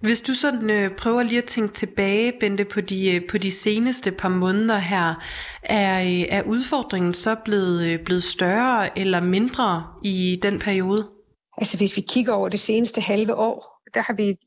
Hvis 0.01 0.21
du 0.21 0.33
sådan 0.33 0.69
øh, 0.69 0.95
prøver 0.97 1.23
lige 1.23 1.37
at 1.37 1.43
tænke 1.43 1.73
tilbage, 1.73 2.33
Bente, 2.39 2.65
på 2.65 2.81
de, 2.81 3.15
øh, 3.15 3.21
på 3.29 3.37
de 3.37 3.51
seneste 3.51 4.11
par 4.11 4.29
måneder 4.29 4.77
her, 4.77 5.15
er, 5.63 6.01
øh, 6.01 6.37
er 6.37 6.43
udfordringen 6.43 7.13
så 7.13 7.35
blevet, 7.45 7.87
øh, 7.87 7.99
blevet 8.05 8.23
større 8.23 8.99
eller 8.99 9.21
mindre 9.21 9.87
i 10.03 10.39
den 10.43 10.59
periode? 10.59 11.07
Altså 11.57 11.77
hvis 11.77 11.95
vi 11.95 12.01
kigger 12.01 12.33
over 12.33 12.49
det 12.49 12.59
seneste 12.59 13.01
halve 13.01 13.35
år, 13.35 13.81
der 13.93 14.01
har 14.01 14.13
vi 14.13 14.37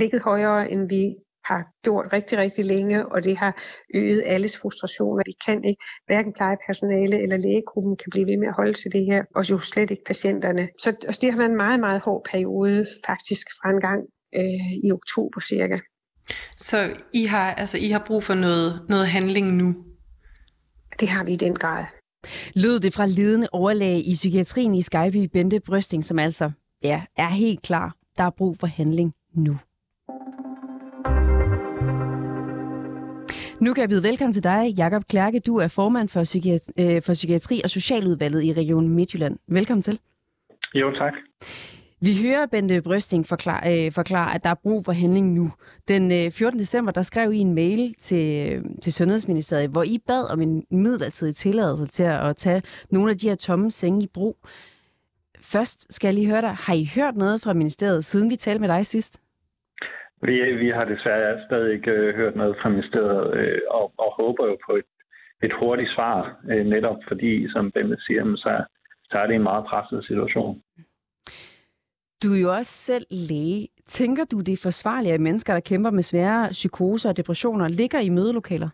ligget 0.00 0.22
højere, 0.22 0.72
end 0.72 0.88
vi 0.88 1.14
har 1.44 1.62
gjort 1.84 2.12
rigtig, 2.12 2.38
rigtig 2.38 2.64
længe, 2.64 3.06
og 3.12 3.24
det 3.24 3.36
har 3.36 3.62
øget 3.94 4.22
alles 4.26 4.58
frustrationer. 4.58 5.22
Vi 5.26 5.34
kan 5.46 5.64
ikke, 5.64 5.82
hverken 6.06 6.32
plejepersonale 6.32 7.22
eller 7.22 7.36
lægegruppen 7.36 7.96
kan 7.96 8.10
blive 8.10 8.26
ved 8.30 8.36
med 8.36 8.48
at 8.48 8.54
holde 8.54 8.72
til 8.72 8.92
det 8.92 9.04
her, 9.04 9.22
og 9.36 9.50
jo 9.50 9.58
slet 9.58 9.90
ikke 9.90 10.04
patienterne. 10.06 10.68
Så 10.78 10.88
altså, 10.90 11.18
det 11.22 11.30
har 11.30 11.38
været 11.38 11.50
en 11.50 11.56
meget, 11.56 11.80
meget 11.80 12.00
hård 12.00 12.22
periode 12.32 12.86
faktisk 13.06 13.46
fra 13.58 13.70
en 13.70 13.80
gang 13.80 14.00
øh, 14.34 14.72
i 14.84 14.92
oktober 14.92 15.40
cirka. 15.40 15.76
Så 16.56 16.76
I 17.14 17.24
har, 17.24 17.54
altså, 17.54 17.78
I 17.78 17.88
har 17.88 18.02
brug 18.06 18.24
for 18.24 18.34
noget, 18.34 18.84
noget 18.88 19.06
handling 19.06 19.56
nu? 19.56 19.76
Det 21.00 21.08
har 21.08 21.24
vi 21.24 21.32
i 21.32 21.36
den 21.36 21.54
grad. 21.54 21.84
Lød 22.54 22.80
det 22.80 22.94
fra 22.94 23.06
ledende 23.06 23.48
overlæge 23.52 24.02
i 24.02 24.14
psykiatrien 24.14 24.74
i 24.74 24.82
Skyby, 24.82 25.24
Bente 25.32 25.60
Brøsting, 25.60 26.04
som 26.04 26.18
altså 26.18 26.50
ja, 26.82 27.02
er 27.16 27.28
helt 27.28 27.62
klar. 27.62 27.96
Der 28.18 28.24
er 28.24 28.30
brug 28.30 28.58
for 28.58 28.66
handling 28.66 29.14
nu. 29.34 29.58
Nu 33.60 33.74
kan 33.74 33.80
jeg 33.80 33.88
byde 33.88 34.02
velkommen 34.02 34.32
til 34.32 34.44
dig, 34.44 34.74
Jakob 34.76 35.04
Klærke. 35.08 35.40
Du 35.40 35.56
er 35.56 35.68
formand 35.68 36.08
for, 36.08 36.24
psykiatri, 36.24 36.72
øh, 36.78 37.02
for 37.02 37.12
Psykiatri 37.12 37.60
og 37.64 37.70
Socialudvalget 37.70 38.44
i 38.44 38.52
Region 38.52 38.88
Midtjylland. 38.88 39.38
Velkommen 39.48 39.82
til. 39.82 39.98
Jo, 40.74 40.90
tak. 40.90 41.12
Vi 42.00 42.12
hører 42.24 42.46
Bente 42.46 42.82
Brøsting 42.82 43.26
forklare, 43.26 43.86
øh, 43.86 43.92
forklare, 43.92 44.34
at 44.34 44.44
der 44.44 44.50
er 44.50 44.62
brug 44.62 44.84
for 44.84 44.92
handling 44.92 45.34
nu. 45.34 45.46
Den 45.88 46.02
øh, 46.12 46.30
14. 46.32 46.60
december, 46.60 46.92
der 46.92 47.02
skrev 47.02 47.32
I 47.32 47.38
en 47.38 47.54
mail 47.54 47.94
til, 47.94 48.26
øh, 48.46 48.64
til 48.82 48.92
Sundhedsministeriet, 48.92 49.70
hvor 49.70 49.82
I 49.82 49.98
bad 50.06 50.32
om 50.32 50.40
en 50.40 50.64
midlertidig 50.70 51.34
tilladelse 51.34 51.86
til 51.86 52.02
at, 52.02 52.28
at 52.28 52.36
tage 52.36 52.62
nogle 52.90 53.10
af 53.10 53.16
de 53.16 53.28
her 53.28 53.36
tomme 53.36 53.70
senge 53.70 54.04
i 54.04 54.10
brug. 54.14 54.36
Først 55.52 55.94
skal 55.94 56.08
jeg 56.08 56.14
lige 56.14 56.30
høre 56.30 56.40
dig. 56.40 56.54
Har 56.66 56.74
I 56.74 56.90
hørt 56.96 57.16
noget 57.16 57.40
fra 57.44 57.52
ministeriet, 57.52 58.04
siden 58.04 58.30
vi 58.30 58.36
talte 58.36 58.60
med 58.60 58.68
dig 58.68 58.86
sidst? 58.86 59.22
Vi, 60.22 60.34
vi 60.62 60.68
har 60.68 60.84
desværre 60.84 61.40
stadig 61.46 61.72
ikke 61.72 61.90
øh, 61.90 62.14
hørt 62.14 62.36
noget 62.36 62.56
fra 62.62 62.68
ministeriet, 62.68 63.36
øh, 63.36 63.60
og, 63.70 63.92
og 63.98 64.10
håber 64.20 64.46
jo 64.46 64.56
på 64.66 64.72
et, 64.76 64.88
et 65.42 65.52
hurtigt 65.60 65.90
svar, 65.94 66.36
øh, 66.50 66.66
netop 66.66 66.96
fordi, 67.08 67.48
som 67.52 67.70
Bente 67.70 67.96
siger, 68.06 68.36
så, 68.36 68.64
så 69.10 69.18
er 69.18 69.26
det 69.26 69.34
en 69.34 69.42
meget 69.42 69.64
presset 69.64 70.04
situation. 70.04 70.62
Du 72.22 72.28
er 72.34 72.40
jo 72.40 72.50
også 72.52 72.72
selv 72.72 73.06
læge. 73.10 73.68
Tænker 73.86 74.24
du, 74.24 74.40
det 74.40 74.52
er 74.52 74.62
forsvarligt, 74.62 75.14
at 75.14 75.20
mennesker, 75.20 75.52
der 75.52 75.60
kæmper 75.60 75.90
med 75.90 76.02
svære 76.02 76.48
psykoser 76.50 77.10
og 77.10 77.16
depressioner, 77.16 77.68
ligger 77.68 78.00
i 78.00 78.08
mødelokaler? 78.08 78.70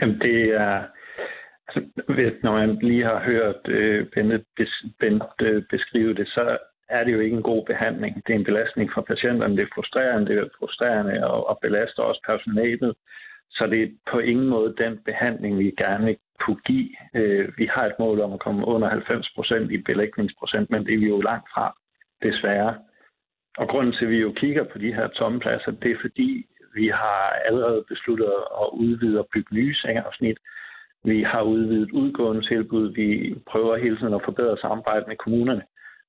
Jamen, 0.00 0.18
det 0.20 0.38
er... 0.44 0.84
Altså, 1.68 1.88
når 2.42 2.52
man 2.52 2.78
lige 2.82 3.04
har 3.04 3.20
hørt 3.24 3.68
øh, 3.68 4.06
Bente, 4.14 4.44
bes, 4.56 4.84
øh, 5.42 5.62
beskrive 5.70 6.14
det, 6.14 6.28
så 6.28 6.58
er 6.88 7.04
det 7.04 7.12
jo 7.12 7.20
ikke 7.20 7.36
en 7.36 7.42
god 7.42 7.66
behandling. 7.66 8.14
Det 8.26 8.32
er 8.32 8.38
en 8.38 8.44
belastning 8.44 8.90
for 8.94 9.00
patienterne, 9.00 9.56
det 9.56 9.62
er 9.62 9.74
frustrerende, 9.74 10.28
det 10.30 10.38
er 10.38 10.48
frustrerende 10.58 11.26
og, 11.26 11.46
og 11.50 11.58
belaster 11.62 12.02
også 12.02 12.20
personalet. 12.26 12.94
Så 13.50 13.66
det 13.66 13.82
er 13.82 13.88
på 14.12 14.18
ingen 14.18 14.48
måde 14.48 14.74
den 14.78 14.98
behandling, 15.04 15.58
vi 15.58 15.74
gerne 15.78 16.04
vil 16.04 16.16
kunne 16.40 16.60
give. 16.64 16.90
Øh, 17.14 17.48
vi 17.58 17.66
har 17.74 17.84
et 17.86 17.98
mål 17.98 18.20
om 18.20 18.32
at 18.32 18.40
komme 18.40 18.66
under 18.66 18.88
90 18.88 19.32
procent 19.34 19.70
i 19.72 19.78
belægningsprocent, 19.78 20.70
men 20.70 20.86
det 20.86 20.94
er 20.94 20.98
vi 20.98 21.08
jo 21.08 21.20
langt 21.20 21.48
fra 21.54 21.76
desværre. 22.22 22.74
Og 23.58 23.68
grunden 23.68 23.94
til, 23.94 24.04
at 24.04 24.10
vi 24.10 24.16
jo 24.16 24.32
kigger 24.32 24.64
på 24.64 24.78
de 24.78 24.94
her 24.94 25.08
tomme 25.08 25.40
pladser, 25.40 25.70
det 25.70 25.90
er 25.90 25.96
fordi, 26.00 26.46
vi 26.74 26.88
har 26.88 27.22
allerede 27.48 27.84
besluttet 27.88 28.26
at 28.62 28.68
udvide 28.72 29.18
og 29.18 29.28
bygge 29.34 29.54
nye 29.54 29.74
sengeafsnit. 29.74 30.38
Vi 31.04 31.22
har 31.22 31.42
udvidet 31.42 31.90
udgående 31.90 32.46
tilbud. 32.48 32.94
Vi 32.94 33.34
prøver 33.50 33.76
hele 33.76 33.96
tiden 33.96 34.14
at 34.14 34.24
forbedre 34.24 34.56
samarbejdet 34.58 35.08
med 35.08 35.16
kommunerne. 35.16 35.62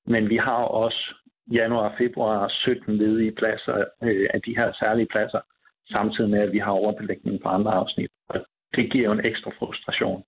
Men 0.05 0.29
vi 0.29 0.38
har 0.38 0.63
også 0.84 1.15
januar 1.51 1.89
og 1.89 1.96
februar 1.98 2.48
17 2.48 2.98
ledige 2.98 3.32
pladser 3.32 3.84
øh, 4.03 4.27
af 4.34 4.41
de 4.41 4.55
her 4.58 4.74
særlige 4.79 5.08
pladser, 5.12 5.39
samtidig 5.91 6.29
med, 6.29 6.39
at 6.39 6.51
vi 6.51 6.60
har 6.60 6.72
overbelægning 6.72 7.41
på 7.41 7.50
andre 7.50 7.72
afsnit. 7.72 8.12
Og 8.29 8.46
det 8.75 8.91
giver 8.91 9.05
jo 9.05 9.12
en 9.12 9.25
ekstra 9.25 9.51
frustration. 9.60 10.24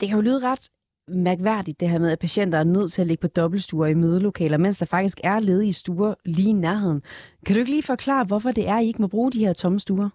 Det 0.00 0.08
kan 0.08 0.18
jo 0.18 0.22
lyde 0.28 0.48
ret 0.50 0.70
mærkværdigt, 1.08 1.80
det 1.80 1.88
her 1.88 1.98
med, 1.98 2.10
at 2.10 2.18
patienter 2.18 2.58
er 2.58 2.64
nødt 2.64 2.92
til 2.92 3.02
at 3.02 3.06
ligge 3.06 3.22
på 3.22 3.28
dobbeltstuer 3.36 3.86
i 3.86 3.94
mødelokaler, 3.94 4.58
mens 4.58 4.78
der 4.78 4.86
faktisk 4.86 5.18
er 5.24 5.38
ledige 5.40 5.72
stuer 5.72 6.14
lige 6.24 6.50
i 6.50 6.52
nærheden. 6.52 7.02
Kan 7.46 7.54
du 7.54 7.60
ikke 7.60 7.70
lige 7.70 7.92
forklare, 7.92 8.24
hvorfor 8.28 8.50
det 8.50 8.68
er, 8.68 8.74
at 8.74 8.84
I 8.84 8.86
ikke 8.86 9.02
må 9.02 9.08
bruge 9.08 9.32
de 9.32 9.46
her 9.46 9.52
tomme 9.52 9.80
stuer? 9.80 10.08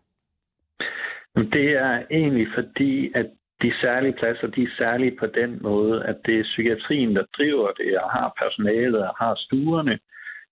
Det 1.36 1.70
er 1.86 2.04
egentlig 2.12 2.48
fordi, 2.56 3.12
at 3.16 3.28
de 3.62 3.72
særlige 3.82 4.14
pladser, 4.20 4.48
de 4.48 4.64
er 4.64 4.76
særlige 4.78 5.18
på 5.20 5.26
den 5.26 5.60
måde, 5.62 6.04
at 6.04 6.18
det 6.26 6.40
er 6.40 6.44
psykiatrien, 6.44 7.16
der 7.16 7.24
driver 7.38 7.72
det, 7.72 7.98
og 7.98 8.10
har 8.12 8.34
personalet, 8.42 9.08
og 9.08 9.16
har 9.22 9.36
stuerne. 9.36 10.00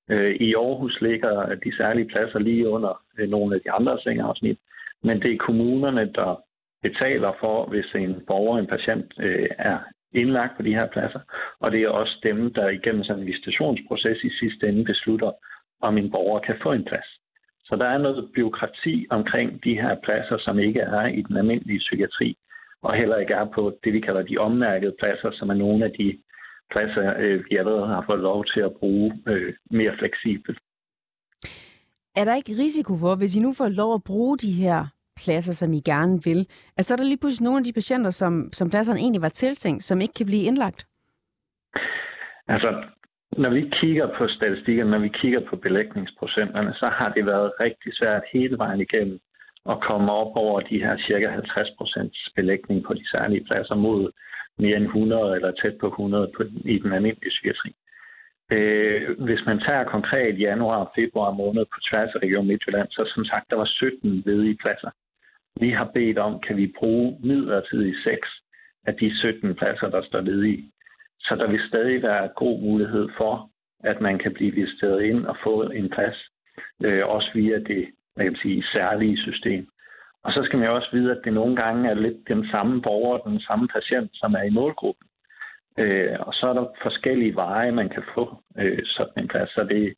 Øh, 0.09 0.35
I 0.35 0.53
Aarhus 0.55 0.97
ligger 1.01 1.55
de 1.55 1.77
særlige 1.77 2.07
pladser 2.07 2.39
lige 2.39 2.69
under 2.69 3.01
øh, 3.17 3.29
nogle 3.29 3.55
af 3.55 3.61
de 3.61 3.71
andre 3.71 3.99
sengeafsnit, 4.03 4.57
men 5.03 5.21
det 5.21 5.31
er 5.33 5.37
kommunerne, 5.37 6.11
der 6.15 6.41
betaler 6.81 7.31
for, 7.39 7.65
hvis 7.65 7.85
en 7.95 8.21
borger, 8.27 8.59
en 8.59 8.67
patient, 8.67 9.13
øh, 9.19 9.49
er 9.57 9.77
indlagt 10.13 10.57
på 10.57 10.63
de 10.63 10.73
her 10.73 10.87
pladser, 10.87 11.19
og 11.59 11.71
det 11.71 11.83
er 11.83 11.89
også 11.89 12.19
dem, 12.23 12.53
der 12.53 12.69
igennem 12.69 13.03
sådan 13.03 13.21
en 13.21 13.27
visitationsproces 13.27 14.23
i 14.23 14.29
sidste 14.39 14.67
ende 14.67 14.83
beslutter, 14.85 15.31
om 15.81 15.97
en 15.97 16.11
borger 16.11 16.39
kan 16.39 16.55
få 16.63 16.71
en 16.71 16.85
plads. 16.85 17.09
Så 17.63 17.75
der 17.75 17.85
er 17.85 17.97
noget 17.97 18.31
byråkrati 18.35 19.07
omkring 19.09 19.63
de 19.63 19.73
her 19.73 19.95
pladser, 20.03 20.37
som 20.39 20.59
ikke 20.59 20.79
er 20.79 21.05
i 21.05 21.21
den 21.21 21.37
almindelige 21.37 21.79
psykiatri, 21.79 22.37
og 22.81 22.93
heller 22.93 23.17
ikke 23.17 23.33
er 23.33 23.45
på 23.55 23.77
det, 23.83 23.93
vi 23.93 23.99
kalder 23.99 24.21
de 24.21 24.37
ommærkede 24.37 24.95
pladser, 24.99 25.31
som 25.33 25.49
er 25.49 25.53
nogle 25.53 25.85
af 25.85 25.91
de 25.99 26.17
pladser, 26.71 27.13
øh, 27.17 27.43
vi 27.49 27.57
allerede 27.57 27.87
har 27.87 28.03
fået 28.09 28.19
lov 28.19 28.45
til 28.53 28.59
at 28.59 28.73
bruge 28.79 29.21
øh, 29.27 29.53
mere 29.71 29.95
fleksibelt. 29.99 30.59
Er 32.15 32.25
der 32.25 32.35
ikke 32.35 32.51
risiko 32.63 32.97
for, 32.97 33.15
hvis 33.15 33.35
I 33.35 33.39
nu 33.39 33.53
får 33.53 33.67
lov 33.67 33.93
at 33.93 34.03
bruge 34.03 34.37
de 34.37 34.51
her 34.51 34.85
pladser, 35.23 35.53
som 35.53 35.73
I 35.73 35.79
gerne 35.79 36.23
vil. 36.23 36.47
Altså, 36.77 36.93
er 36.93 36.97
der 36.97 37.03
lige 37.03 37.21
pludselig 37.21 37.45
nogle 37.45 37.59
af 37.59 37.63
de 37.63 37.73
patienter, 37.73 38.09
som, 38.09 38.49
som 38.53 38.69
pladserne 38.69 38.99
egentlig 38.99 39.21
var 39.21 39.29
tiltænkt, 39.29 39.83
som 39.83 40.01
ikke 40.01 40.13
kan 40.13 40.25
blive 40.25 40.43
indlagt? 40.43 40.87
Altså, 42.47 42.83
når 43.37 43.49
vi 43.49 43.71
kigger 43.81 44.07
på 44.17 44.27
statistikkerne, 44.27 44.91
når 44.91 44.99
vi 44.99 45.11
kigger 45.21 45.41
på 45.49 45.55
belægningsprocenterne, 45.55 46.73
så 46.73 46.87
har 46.97 47.09
det 47.15 47.25
været 47.25 47.51
rigtig 47.59 47.91
svært 47.93 48.23
hele 48.33 48.57
vejen 48.57 48.81
igennem 48.81 49.19
at 49.69 49.81
komme 49.81 50.11
op 50.11 50.31
over 50.35 50.59
de 50.59 50.77
her 50.83 50.97
cirka 51.07 51.27
50 51.29 51.69
procents 51.77 52.29
belægning 52.35 52.83
på 52.83 52.93
de 52.93 53.09
særlige 53.09 53.45
pladser 53.45 53.75
mod 53.75 54.11
mere 54.57 54.77
end 54.77 54.85
100 54.85 55.35
eller 55.35 55.51
tæt 55.51 55.77
på 55.81 55.87
100 55.87 56.31
på, 56.37 56.43
i 56.65 56.79
den 56.79 56.91
almindelige 56.93 57.29
psykiatri. 57.29 57.75
Øh, 58.51 59.19
hvis 59.27 59.41
man 59.45 59.59
tager 59.59 59.83
konkret 59.83 60.39
januar 60.39 60.77
og 60.85 60.91
februar 60.95 61.31
måned 61.31 61.65
på 61.65 61.79
tværs 61.89 62.15
af 62.15 62.19
Region 62.23 62.47
Midtjylland, 62.47 62.87
så 62.91 63.11
som 63.15 63.25
sagt, 63.25 63.49
der 63.49 63.55
var 63.55 63.65
17 63.65 64.23
ledige 64.25 64.57
pladser. 64.61 64.91
Vi 65.59 65.69
har 65.69 65.91
bedt 65.93 66.17
om, 66.17 66.39
kan 66.39 66.57
vi 66.57 66.73
bruge 66.79 67.17
midlertidigt 67.23 68.03
6 68.03 68.27
af 68.85 68.95
de 68.95 69.17
17 69.17 69.55
pladser, 69.55 69.89
der 69.89 70.01
står 70.03 70.21
ledige. 70.21 70.71
Så 71.19 71.35
der 71.35 71.47
vil 71.47 71.67
stadig 71.67 72.03
være 72.03 72.29
god 72.35 72.61
mulighed 72.61 73.09
for, 73.17 73.49
at 73.83 74.01
man 74.01 74.19
kan 74.19 74.33
blive 74.33 74.51
visiteret 74.51 75.03
ind 75.03 75.25
og 75.25 75.37
få 75.43 75.61
en 75.61 75.89
plads, 75.89 76.17
øh, 76.83 77.07
også 77.07 77.31
via 77.33 77.59
det 77.59 77.87
man 78.19 78.25
kan 78.25 78.35
sige, 78.35 78.63
særlige 78.73 79.17
system. 79.17 79.67
Og 80.23 80.31
så 80.31 80.43
skal 80.43 80.59
man 80.59 80.67
jo 80.67 80.75
også 80.75 80.89
vide, 80.91 81.11
at 81.11 81.21
det 81.25 81.33
nogle 81.33 81.55
gange 81.55 81.89
er 81.89 81.93
lidt 81.93 82.27
den 82.27 82.47
samme 82.51 82.81
borger, 82.81 83.17
den 83.17 83.39
samme 83.39 83.67
patient, 83.67 84.09
som 84.13 84.33
er 84.33 84.41
i 84.41 84.49
målgruppen. 84.49 85.07
Øh, 85.77 86.15
og 86.19 86.33
så 86.33 86.47
er 86.47 86.53
der 86.53 86.65
forskellige 86.81 87.35
veje, 87.35 87.71
man 87.71 87.89
kan 87.89 88.03
få 88.13 88.43
øh, 88.57 88.79
sådan 88.85 89.23
en 89.23 89.27
plads. 89.27 89.49
Så 89.49 89.63
det, 89.63 89.93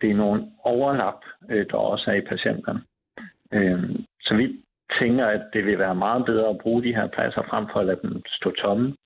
det 0.00 0.10
er 0.10 0.14
nogle 0.14 0.46
overlap, 0.64 1.20
øh, 1.50 1.66
der 1.70 1.76
også 1.76 2.10
er 2.10 2.14
i 2.14 2.28
patienterne. 2.32 2.82
Øh, 3.52 3.82
så 4.20 4.34
vi 4.36 4.46
tænker, 5.00 5.26
at 5.26 5.42
det 5.52 5.66
vil 5.66 5.78
være 5.78 5.94
meget 5.94 6.26
bedre 6.26 6.48
at 6.48 6.58
bruge 6.58 6.82
de 6.82 6.94
her 6.94 7.08
pladser 7.14 7.42
frem 7.50 7.64
for 7.72 7.80
at 7.80 7.86
lade 7.86 8.00
dem 8.02 8.22
stå 8.26 8.50
tomme. 8.50 8.96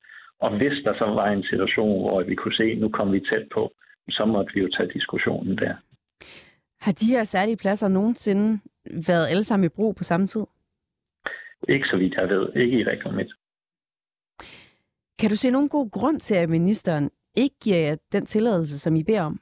Og 0.40 0.56
hvis 0.56 0.84
der 0.84 0.94
så 0.94 1.04
var 1.04 1.26
en 1.26 1.42
situation, 1.42 2.00
hvor 2.00 2.22
vi 2.22 2.34
kunne 2.34 2.54
se, 2.54 2.64
at 2.64 2.78
nu 2.78 2.88
kom 2.88 3.12
vi 3.12 3.20
tæt 3.20 3.46
på, 3.54 3.72
så 4.10 4.24
måtte 4.24 4.54
vi 4.54 4.60
jo 4.60 4.68
tage 4.76 4.92
diskussionen 4.92 5.58
der. 5.58 5.74
Har 6.80 6.92
de 6.92 7.06
her 7.06 7.24
særlige 7.24 7.56
pladser 7.56 7.88
nogensinde 7.88 8.60
været 9.06 9.28
alle 9.28 9.44
sammen 9.44 9.66
i 9.66 9.76
brug 9.76 9.96
på 9.96 10.02
samme 10.02 10.26
tid? 10.26 10.44
Ikke 11.68 11.86
så 11.86 11.96
vidt 11.96 12.14
jeg 12.14 12.28
ved. 12.28 12.52
Ikke 12.56 12.78
i 12.78 12.84
Region 12.84 13.16
Midt. 13.16 13.32
Kan 15.18 15.30
du 15.30 15.36
se 15.36 15.50
nogen 15.50 15.68
god 15.68 15.90
grund 15.90 16.20
til, 16.20 16.34
at 16.34 16.48
ministeren 16.48 17.10
ikke 17.36 17.56
giver 17.64 17.76
jer 17.76 17.96
den 18.12 18.26
tilladelse, 18.26 18.78
som 18.78 18.96
I 18.96 19.02
beder 19.04 19.22
om? 19.22 19.40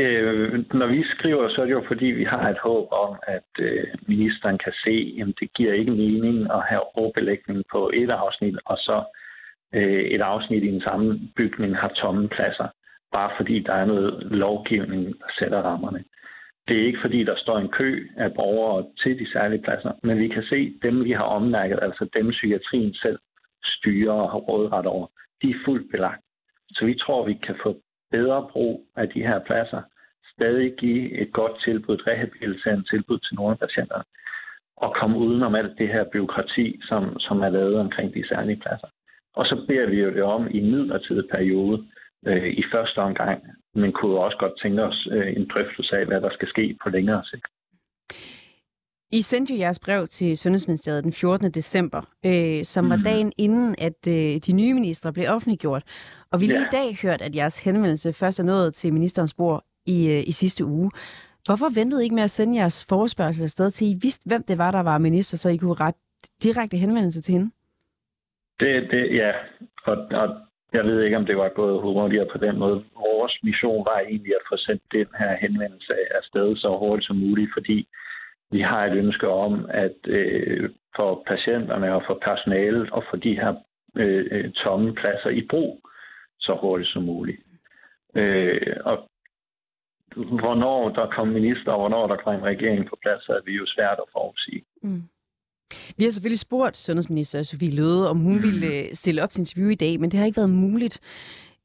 Øh, 0.00 0.64
når 0.80 0.86
vi 0.86 1.04
skriver, 1.04 1.48
så 1.48 1.60
er 1.60 1.64
det 1.66 1.72
jo 1.72 1.84
fordi, 1.86 2.06
vi 2.06 2.24
har 2.24 2.48
et 2.48 2.58
håb 2.58 2.88
om, 2.92 3.16
at 3.26 3.50
øh, 3.58 3.86
ministeren 4.06 4.58
kan 4.58 4.72
se, 4.84 5.16
at 5.20 5.34
det 5.40 5.54
giver 5.54 5.72
ikke 5.72 5.90
mening 5.90 6.38
at 6.52 6.62
have 6.68 6.96
overbelægning 6.96 7.64
på 7.72 7.90
et 7.94 8.10
afsnit, 8.10 8.58
og 8.64 8.76
så 8.76 9.04
øh, 9.74 10.04
et 10.04 10.20
afsnit 10.20 10.62
i 10.64 10.68
en 10.68 10.80
samme 10.80 11.20
bygning 11.36 11.76
har 11.76 11.88
tomme 11.88 12.28
pladser, 12.28 12.68
bare 13.12 13.30
fordi 13.36 13.58
der 13.58 13.72
er 13.72 13.84
noget 13.84 14.22
lovgivning, 14.30 15.04
der 15.06 15.30
sætter 15.38 15.62
rammerne. 15.62 16.04
Det 16.68 16.80
er 16.80 16.86
ikke 16.86 17.00
fordi, 17.02 17.24
der 17.24 17.36
står 17.36 17.58
en 17.58 17.68
kø 17.68 18.08
af 18.16 18.34
borgere 18.34 18.86
til 19.02 19.18
de 19.18 19.32
særlige 19.32 19.62
pladser, 19.62 19.92
men 20.02 20.18
vi 20.18 20.28
kan 20.28 20.42
se 20.42 20.74
dem, 20.82 21.04
vi 21.04 21.12
har 21.12 21.24
ommærket, 21.24 21.78
altså 21.82 22.08
dem 22.14 22.30
psykiatrien 22.30 22.94
selv 22.94 23.18
styrer 23.64 24.12
og 24.12 24.30
har 24.30 24.38
rådret 24.38 24.86
over, 24.86 25.06
de 25.42 25.50
er 25.50 25.64
fuldt 25.64 25.90
belagt. 25.90 26.22
Så 26.70 26.84
vi 26.84 26.94
tror, 26.94 27.26
vi 27.26 27.34
kan 27.34 27.56
få 27.62 27.80
bedre 28.10 28.48
brug 28.52 28.86
af 28.96 29.08
de 29.08 29.22
her 29.22 29.38
pladser, 29.38 29.82
stadig 30.34 30.74
give 30.78 31.12
et 31.22 31.32
godt 31.32 31.60
tilbud, 31.64 31.94
et 31.94 32.06
rehabiliterende 32.06 32.84
tilbud 32.90 33.18
til 33.18 33.34
nogle 33.36 33.52
af 33.52 33.58
patienterne, 33.58 34.04
og 34.76 34.94
komme 35.00 35.18
udenom 35.18 35.54
alt 35.54 35.78
det 35.78 35.88
her 35.88 36.04
byråkrati, 36.12 36.80
som, 36.82 37.18
som 37.18 37.40
er 37.42 37.48
lavet 37.48 37.76
omkring 37.76 38.14
de 38.14 38.28
særlige 38.28 38.60
pladser. 38.60 38.88
Og 39.36 39.44
så 39.46 39.64
beder 39.68 39.86
vi 39.86 40.00
jo 40.00 40.10
det 40.10 40.22
om 40.22 40.48
i 40.50 40.58
en 40.58 40.70
midlertidig 40.70 41.28
periode 41.30 41.86
øh, 42.26 42.48
i 42.60 42.64
første 42.72 42.98
omgang, 42.98 43.42
men 43.74 43.92
kunne 43.92 44.18
også 44.18 44.38
godt 44.38 44.60
tænke 44.62 44.82
os 44.82 45.08
øh, 45.10 45.36
en 45.36 45.48
drøftelse 45.54 45.96
af, 45.96 46.06
hvad 46.06 46.20
der 46.20 46.30
skal 46.32 46.48
ske 46.48 46.76
på 46.82 46.88
længere 46.88 47.24
sigt. 47.24 47.46
I 49.12 49.22
sendte 49.22 49.54
jo 49.54 49.58
jeres 49.58 49.78
brev 49.78 50.06
til 50.06 50.38
Sundhedsministeriet 50.38 51.04
den 51.04 51.12
14. 51.12 51.50
december, 51.50 52.02
øh, 52.26 52.64
som 52.64 52.84
mm. 52.84 52.90
var 52.90 52.96
mhm. 52.96 53.04
dagen 53.04 53.32
inden, 53.38 53.74
at 53.78 54.00
øh, 54.08 54.40
de 54.46 54.52
nye 54.52 54.74
ministre 54.74 55.12
blev 55.12 55.26
offentliggjort. 55.28 55.82
Og 56.34 56.40
vi 56.40 56.46
har 56.46 56.58
ja. 56.58 56.66
i 56.66 56.74
dag 56.78 56.88
hørt, 57.02 57.22
at 57.22 57.36
jeres 57.36 57.64
henvendelse 57.64 58.12
først 58.12 58.40
er 58.40 58.44
nået 58.44 58.74
til 58.74 58.92
ministerens 58.92 59.34
bord 59.34 59.64
i, 59.86 59.98
øh, 60.14 60.20
i 60.30 60.32
sidste 60.32 60.64
uge. 60.64 60.90
Hvorfor 61.46 61.68
ventede 61.80 62.02
I 62.02 62.04
ikke 62.04 62.14
med 62.14 62.22
at 62.22 62.30
sende 62.30 62.58
jeres 62.60 62.86
forespørgsel 62.88 63.44
afsted 63.44 63.70
til, 63.70 63.86
I 63.86 63.94
vidste, 64.02 64.28
hvem 64.28 64.42
det 64.42 64.58
var, 64.58 64.70
der 64.70 64.82
var 64.82 64.98
minister, 64.98 65.36
så 65.36 65.48
I 65.48 65.56
kunne 65.56 65.80
rette 65.84 66.00
direkte 66.42 66.76
henvendelse 66.76 67.22
til 67.22 67.32
hende? 67.32 67.50
Det, 68.60 68.90
det 68.90 69.14
ja, 69.14 69.32
og, 69.84 69.96
og 69.96 70.28
jeg 70.72 70.84
ved 70.84 71.02
ikke, 71.02 71.16
om 71.16 71.26
det 71.26 71.36
var 71.36 71.48
gået 71.48 71.82
hurtigere 71.82 72.28
på 72.32 72.38
den 72.38 72.58
måde. 72.58 72.84
Vores 72.94 73.34
mission 73.42 73.84
var 73.84 73.98
egentlig 73.98 74.34
at 74.40 74.46
få 74.50 74.56
sendt 74.56 74.82
den 74.92 75.06
her 75.18 75.36
henvendelse 75.42 75.94
afsted 76.18 76.56
så 76.56 76.76
hurtigt 76.78 77.06
som 77.06 77.16
muligt, 77.16 77.50
fordi 77.56 77.88
vi 78.50 78.60
har 78.60 78.84
et 78.84 78.96
ønske 78.96 79.28
om, 79.28 79.66
at 79.68 79.98
øh, 80.06 80.70
for 80.96 81.22
patienterne 81.26 81.94
og 81.94 82.02
for 82.06 82.18
personalet 82.24 82.90
og 82.90 83.04
for 83.10 83.16
de 83.16 83.34
her 83.40 83.54
øh, 83.96 84.26
øh 84.30 84.52
tomme 84.52 84.94
pladser 84.94 85.30
i 85.30 85.46
brug 85.50 85.84
så 86.46 86.58
hurtigt 86.62 86.90
som 86.90 87.02
muligt. 87.02 87.40
Øh, 88.20 88.76
og 88.84 88.96
hvornår 90.16 90.88
der 90.98 91.06
kom 91.16 91.28
minister, 91.28 91.72
og 91.72 91.78
hvornår 91.78 92.06
der 92.06 92.16
kom 92.16 92.34
en 92.34 92.50
regering 92.52 92.88
på 92.88 92.96
plads, 93.02 93.28
er 93.28 93.40
vi 93.46 93.52
jo 93.52 93.66
svært 93.66 93.98
at 94.04 94.12
forudsige. 94.12 94.62
Mm. 94.82 95.02
Vi 95.96 96.04
har 96.04 96.10
selvfølgelig 96.10 96.46
spurgt 96.48 96.76
sundhedsminister 96.76 97.42
Sofie 97.42 97.76
Løde, 97.76 98.10
om 98.10 98.18
hun 98.18 98.42
ville 98.42 98.66
øh, 98.66 98.84
stille 98.92 99.22
op 99.22 99.30
til 99.30 99.40
interview 99.40 99.68
i 99.70 99.74
dag, 99.74 100.00
men 100.00 100.10
det 100.10 100.18
har 100.18 100.26
ikke 100.26 100.36
været 100.36 100.50
muligt. 100.50 101.00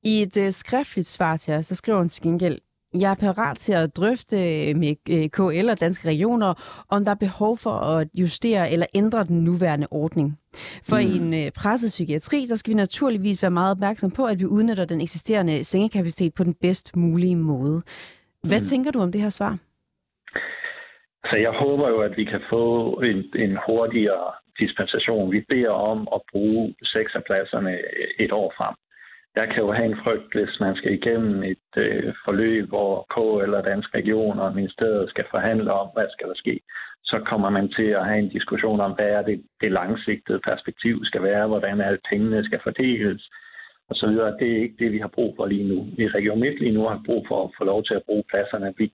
I 0.03 0.21
et 0.21 0.37
uh, 0.37 0.49
skriftligt 0.49 1.07
svar 1.07 1.37
til 1.37 1.53
os, 1.53 1.65
så 1.65 1.75
skriver 1.75 1.97
hun 1.97 2.09
til 2.09 2.23
gengæld, 2.23 2.59
jeg 2.93 3.11
er 3.11 3.15
parat 3.15 3.57
til 3.57 3.73
at 3.73 3.97
drøfte 3.97 4.35
med 4.73 4.95
øh, 5.15 5.29
KL 5.29 5.69
og 5.69 5.79
danske 5.79 6.07
regioner, 6.07 6.53
om 6.89 7.05
der 7.05 7.11
er 7.11 7.15
behov 7.15 7.57
for 7.57 7.71
at 7.71 8.07
justere 8.13 8.71
eller 8.71 8.85
ændre 8.95 9.23
den 9.23 9.39
nuværende 9.43 9.87
ordning. 9.91 10.39
For 10.89 10.95
mm. 10.95 11.07
i 11.07 11.17
en 11.17 11.45
uh, 11.45 11.51
presset 11.61 11.89
psykiatri, 11.89 12.45
så 12.45 12.57
skal 12.57 12.71
vi 12.71 12.75
naturligvis 12.75 13.43
være 13.43 13.51
meget 13.51 13.71
opmærksom 13.71 14.11
på, 14.11 14.25
at 14.25 14.39
vi 14.39 14.45
udnytter 14.45 14.85
den 14.85 15.01
eksisterende 15.01 15.63
sengekapacitet 15.63 16.33
på 16.37 16.43
den 16.43 16.53
bedst 16.53 16.95
mulige 16.95 17.35
måde. 17.35 17.81
Hvad 18.43 18.59
mm. 18.59 18.65
tænker 18.65 18.91
du 18.91 18.99
om 18.99 19.11
det 19.11 19.21
her 19.21 19.29
svar? 19.29 19.57
Så 21.29 21.35
jeg 21.35 21.51
håber 21.51 21.89
jo, 21.89 22.01
at 22.01 22.17
vi 22.17 22.23
kan 22.23 22.41
få 22.49 22.93
en, 22.93 23.17
en 23.43 23.57
hurtigere 23.67 24.31
dispensation. 24.59 25.31
Vi 25.31 25.41
beder 25.49 25.69
om 25.69 26.07
at 26.15 26.21
bruge 26.31 26.75
seks 26.83 27.15
af 27.15 27.23
pladserne 27.23 27.77
et 28.19 28.31
år 28.31 28.53
frem. 28.57 28.75
Jeg 29.41 29.47
kan 29.53 29.63
jo 29.65 29.71
have 29.71 29.89
en 29.91 30.01
frygt, 30.03 30.31
hvis 30.35 30.59
man 30.59 30.75
skal 30.75 30.93
igennem 30.93 31.43
et 31.43 31.71
øh, 31.77 32.13
forløb, 32.25 32.69
hvor 32.69 32.91
K 33.13 33.17
eller 33.43 33.61
Dansk 33.61 33.89
Region 33.95 34.39
og 34.39 34.55
Ministeriet 34.55 35.09
skal 35.09 35.25
forhandle 35.31 35.71
om, 35.81 35.87
hvad 35.93 36.07
skal 36.11 36.27
der 36.27 36.37
ske. 36.43 36.59
Så 37.03 37.19
kommer 37.29 37.49
man 37.49 37.67
til 37.77 37.89
at 37.99 38.05
have 38.05 38.19
en 38.19 38.29
diskussion 38.29 38.79
om, 38.79 38.91
hvad 38.91 39.09
er 39.17 39.21
det, 39.21 39.43
det 39.61 39.71
langsigtede 39.71 40.39
perspektiv 40.49 41.05
skal 41.05 41.23
være, 41.23 41.47
hvordan 41.47 41.81
er 41.81 41.91
det, 41.91 41.99
pengene 42.09 42.43
skal 42.43 42.59
fordeles, 42.63 43.21
og 43.89 43.95
så 43.95 44.07
videre. 44.07 44.37
Det 44.39 44.47
er 44.51 44.61
ikke 44.61 44.79
det, 44.83 44.91
vi 44.91 44.99
har 44.99 45.11
brug 45.17 45.33
for 45.37 45.45
lige 45.45 45.67
nu. 45.71 45.87
I 45.97 46.07
Region 46.07 46.39
Midt 46.39 46.59
lige 46.59 46.77
nu 46.77 46.83
har 46.87 47.01
brug 47.05 47.25
for 47.27 47.43
at 47.43 47.51
få 47.57 47.63
lov 47.63 47.83
til 47.83 47.93
at 47.93 48.03
bruge 48.05 48.23
pladserne. 48.29 48.73
Vi, 48.77 48.85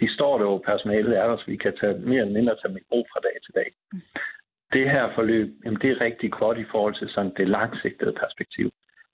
de 0.00 0.14
står 0.14 0.38
der 0.38 0.44
jo, 0.44 0.56
personalet 0.70 1.18
er 1.18 1.26
der, 1.26 1.36
så 1.36 1.44
vi 1.46 1.56
kan 1.56 1.76
tage 1.80 1.98
mere 1.98 2.20
eller 2.20 2.38
mindre 2.38 2.56
tage 2.62 2.74
mit 2.74 2.88
brug 2.90 3.06
fra 3.12 3.20
dag 3.26 3.36
til 3.44 3.54
dag. 3.54 3.68
Mm. 3.92 4.00
Det 4.72 4.90
her 4.90 5.14
forløb, 5.14 5.48
jamen 5.64 5.80
det 5.82 5.90
er 5.90 6.00
rigtig 6.00 6.32
godt 6.32 6.58
i 6.58 6.70
forhold 6.72 6.94
til 6.94 7.08
sådan 7.08 7.32
det 7.36 7.48
langsigtede 7.48 8.14
perspektiv. 8.22 8.70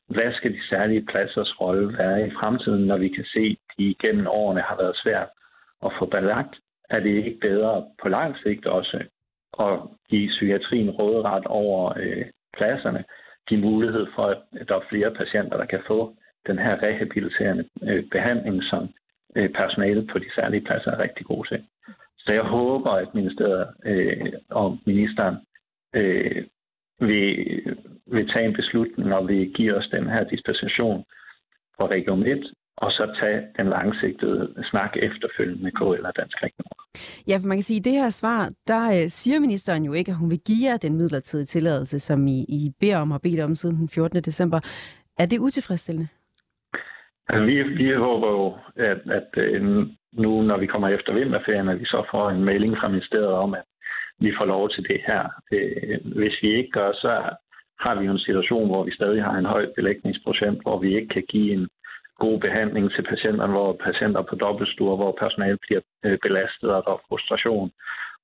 Hvad 0.08 0.32
skal 0.32 0.52
de 0.52 0.68
særlige 0.68 1.06
pladsers 1.06 1.60
rolle 1.60 1.98
være 1.98 2.26
i 2.26 2.30
fremtiden, 2.30 2.86
når 2.86 2.96
vi 2.96 3.08
kan 3.08 3.24
se, 3.24 3.58
at 3.60 3.74
de 3.78 3.84
igennem 3.84 4.26
årene 4.26 4.60
har 4.60 4.76
været 4.76 4.96
svært 4.96 5.28
at 5.84 5.92
få 5.98 6.06
belagt? 6.06 6.54
Er 6.90 7.00
det 7.00 7.10
ikke 7.10 7.38
bedre 7.40 7.86
på 8.02 8.08
lang 8.08 8.36
sigt 8.42 8.66
også 8.66 9.04
at 9.60 9.80
give 10.10 10.28
psykiatrien 10.28 10.90
råderet 10.90 11.44
over 11.46 11.92
øh, 11.96 12.26
pladserne, 12.56 13.04
give 13.48 13.60
mulighed 13.60 14.06
for, 14.14 14.24
at 14.24 14.68
der 14.68 14.74
er 14.74 14.88
flere 14.88 15.14
patienter, 15.14 15.56
der 15.56 15.66
kan 15.66 15.82
få 15.86 16.16
den 16.46 16.58
her 16.58 16.82
rehabiliterende 16.82 17.68
øh, 17.82 18.04
behandling, 18.10 18.62
som 18.62 18.88
øh, 19.36 19.50
personalet 19.50 20.10
på 20.12 20.18
de 20.18 20.34
særlige 20.34 20.64
pladser 20.64 20.90
er 20.90 20.98
rigtig 20.98 21.26
gode 21.26 21.48
til. 21.48 21.64
Så 22.18 22.32
jeg 22.32 22.42
håber, 22.42 22.90
at 22.90 23.14
ministeriet 23.14 23.68
øh, 23.84 24.32
og 24.50 24.78
ministeren 24.86 25.36
øh, 25.94 26.44
vil, 27.00 27.76
vil 28.06 28.28
tage 28.28 28.46
en 28.46 28.54
beslutning 28.54 29.14
og 29.14 29.28
vil 29.28 29.52
give 29.52 29.74
os 29.74 29.88
den 29.92 30.06
her 30.10 30.24
dispensation 30.24 31.04
for 31.76 31.86
Region 31.90 32.26
1, 32.26 32.52
og 32.76 32.90
så 32.92 33.16
tage 33.20 33.42
den 33.56 33.66
langsigtede 33.66 34.64
snak 34.70 34.92
efterfølgende 34.96 35.62
med 35.62 35.72
KL 35.72 36.06
og 36.06 36.16
Dansk 36.16 36.36
Region. 36.42 36.78
Ja, 37.28 37.36
for 37.36 37.48
man 37.48 37.56
kan 37.56 37.62
sige, 37.62 37.80
at 37.80 37.86
i 37.86 37.90
det 37.90 38.00
her 38.00 38.10
svar, 38.10 38.50
der 38.66 38.84
øh, 39.02 39.08
siger 39.08 39.40
ministeren 39.40 39.84
jo 39.84 39.92
ikke, 39.92 40.10
at 40.10 40.16
hun 40.16 40.30
vil 40.30 40.40
give 40.46 40.70
jer 40.70 40.76
den 40.76 40.96
midlertidige 40.96 41.46
tilladelse, 41.46 41.98
som 41.98 42.26
I, 42.26 42.38
I 42.48 42.72
beder 42.80 42.98
om 42.98 43.12
og 43.12 43.22
bedt 43.22 43.40
om 43.40 43.54
siden 43.54 43.76
den 43.76 43.88
14. 43.88 44.22
december. 44.22 44.60
Er 45.18 45.26
det 45.26 45.38
utilfredsstillende? 45.38 46.08
Altså, 47.28 47.44
vi, 47.44 47.62
vi 47.62 47.92
håber 47.94 48.28
jo, 48.28 48.56
at, 48.76 49.00
at 49.10 49.28
øh, 49.36 49.62
nu, 50.12 50.42
når 50.42 50.58
vi 50.58 50.66
kommer 50.66 50.88
efter 50.88 51.12
vinterferien, 51.12 51.68
at 51.68 51.80
vi 51.80 51.84
så 51.84 52.06
får 52.10 52.30
en 52.30 52.44
mailing 52.44 52.76
fra 52.76 52.88
ministeriet 52.88 53.32
om, 53.32 53.54
at 53.54 53.62
vi 54.20 54.32
får 54.38 54.44
lov 54.44 54.70
til 54.70 54.82
det 54.88 55.00
her. 55.06 55.22
Øh, 55.52 55.98
hvis 56.20 56.36
vi 56.42 56.48
ikke 56.58 56.70
gør, 56.70 56.92
så 56.92 57.12
har 57.80 57.94
vi 57.98 58.06
jo 58.06 58.12
en 58.12 58.26
situation, 58.28 58.66
hvor 58.68 58.84
vi 58.84 58.92
stadig 58.94 59.22
har 59.24 59.36
en 59.38 59.52
høj 59.54 59.66
belægningsprocent, 59.76 60.62
hvor 60.62 60.78
vi 60.78 60.96
ikke 60.96 61.08
kan 61.08 61.24
give 61.28 61.52
en 61.52 61.68
god 62.18 62.40
behandling 62.40 62.90
til 62.92 63.02
patienterne, 63.02 63.52
hvor 63.52 63.72
patienter 63.72 64.22
på 64.22 64.34
dobbeltstuer, 64.34 64.96
hvor 64.96 65.12
personale 65.18 65.58
bliver 65.66 65.80
øh, 66.04 66.18
belastet, 66.22 66.70
og 66.70 66.82
der 66.86 66.92
er 66.92 67.04
frustration, 67.08 67.70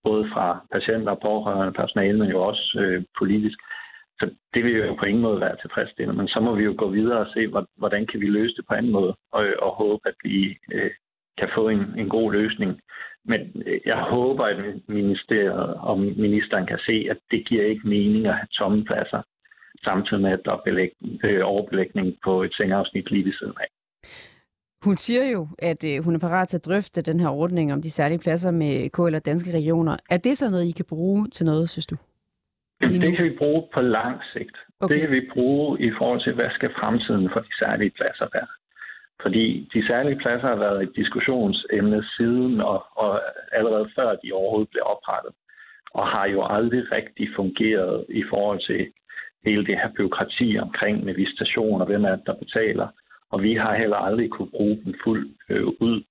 både 0.05 0.25
fra 0.33 0.47
patienter, 0.73 1.15
pårørende, 1.15 1.73
personale, 1.73 2.19
men 2.19 2.31
jo 2.31 2.41
også 2.43 2.65
øh, 2.83 3.05
politisk. 3.19 3.59
Så 4.19 4.31
det 4.55 4.65
vil 4.65 4.77
jo 4.77 4.95
på 4.95 5.05
ingen 5.05 5.23
måde 5.23 5.41
være 5.41 5.57
tilfredsstillende, 5.57 6.19
men 6.19 6.29
så 6.29 6.41
må 6.41 6.55
vi 6.55 6.65
jo 6.65 6.75
gå 6.79 6.89
videre 6.91 7.19
og 7.19 7.31
se, 7.35 7.41
hvordan 7.77 8.07
kan 8.07 8.21
vi 8.21 8.27
løse 8.27 8.57
det 8.57 8.65
på 8.69 8.75
anden 8.75 8.93
måde, 8.93 9.15
og, 9.33 9.45
øh, 9.45 9.55
og 9.63 9.71
håbe, 9.71 10.09
at 10.09 10.15
vi 10.25 10.57
øh, 10.73 10.91
kan 11.39 11.49
få 11.55 11.69
en, 11.69 11.83
en 11.99 12.09
god 12.09 12.33
løsning. 12.33 12.81
Men 13.25 13.41
øh, 13.67 13.81
jeg 13.87 13.97
håber, 13.97 14.45
at 14.45 14.65
ministeriet 14.89 15.75
og 15.75 15.99
ministeren 16.01 16.67
kan 16.67 16.79
se, 16.79 17.07
at 17.11 17.19
det 17.31 17.49
giver 17.49 17.65
ikke 17.65 17.89
mening 17.89 18.27
at 18.27 18.35
have 18.35 18.49
tomme 18.59 18.85
pladser, 18.85 19.23
samtidig 19.85 20.23
med, 20.23 20.31
at 20.31 20.41
der 20.45 20.53
er 20.53 20.89
øh, 21.25 21.43
overbelægning 21.45 22.17
på 22.25 22.43
et 22.43 22.55
sengeafsnit 22.55 23.11
lige 23.11 23.25
ved 23.25 23.33
siden 23.33 23.57
af. 23.61 23.69
Hun 24.85 24.97
siger 24.97 25.25
jo, 25.25 25.49
at 25.59 25.85
øh, 25.85 26.05
hun 26.05 26.15
er 26.15 26.19
parat 26.19 26.49
til 26.49 26.57
at 26.57 26.67
drøfte 26.67 27.03
den 27.03 27.21
her 27.21 27.29
ordning 27.29 27.73
om 27.73 27.83
de 27.83 27.91
særlige 27.91 28.19
pladser 28.19 28.51
med 28.51 28.91
KL 28.91 29.15
og 29.15 29.27
danske 29.27 29.53
regioner. 29.53 29.97
Er 30.11 30.17
det 30.17 30.37
så 30.37 30.51
noget, 30.51 30.67
I 30.67 30.71
kan 30.71 30.85
bruge 30.85 31.29
til 31.29 31.47
noget, 31.47 31.71
synes 31.71 31.87
du? 31.87 31.97
Jamen, 32.83 33.01
det 33.01 33.17
kan 33.17 33.25
vi 33.31 33.37
bruge 33.39 33.63
på 33.75 33.81
lang 33.81 34.21
sigt. 34.33 34.57
Okay. 34.81 34.95
Det 34.95 35.01
kan 35.01 35.11
vi 35.11 35.23
bruge 35.33 35.81
i 35.81 35.91
forhold 35.99 36.21
til, 36.25 36.35
hvad 36.35 36.51
skal 36.51 36.71
fremtiden 36.81 37.31
for 37.33 37.41
de 37.41 37.53
særlige 37.59 37.91
pladser 37.91 38.29
være. 38.35 38.49
Fordi 39.23 39.69
de 39.75 39.87
særlige 39.87 40.19
pladser 40.19 40.49
har 40.49 40.57
været 40.57 40.83
et 40.83 40.97
diskussionsemne 40.97 42.05
siden 42.17 42.61
og, 42.61 42.85
og 42.97 43.21
allerede 43.53 43.91
før 43.97 44.15
de 44.15 44.33
overhovedet 44.33 44.71
blev 44.71 44.83
oprettet. 44.87 45.33
Og 45.91 46.07
har 46.09 46.27
jo 46.27 46.47
aldrig 46.51 46.93
rigtig 46.93 47.29
fungeret 47.37 48.07
i 48.09 48.25
forhold 48.31 48.61
til 48.67 48.93
hele 49.47 49.67
det 49.67 49.77
her 49.77 49.91
byråkrati 49.97 50.59
omkring 50.59 51.05
med 51.05 51.15
visitation 51.15 51.81
og 51.81 51.87
hvem 51.87 52.05
er 52.05 52.17
det, 52.17 52.27
der 52.27 52.35
betaler. 52.35 52.89
Og 53.31 53.43
vi 53.43 53.55
har 53.55 53.75
heller 53.75 53.97
aldrig 53.97 54.31
kunne 54.31 54.51
bruge 54.51 54.81
den 54.85 54.95
fuldt 55.05 55.33
øh, 55.49 55.67
ud. 55.67 56.03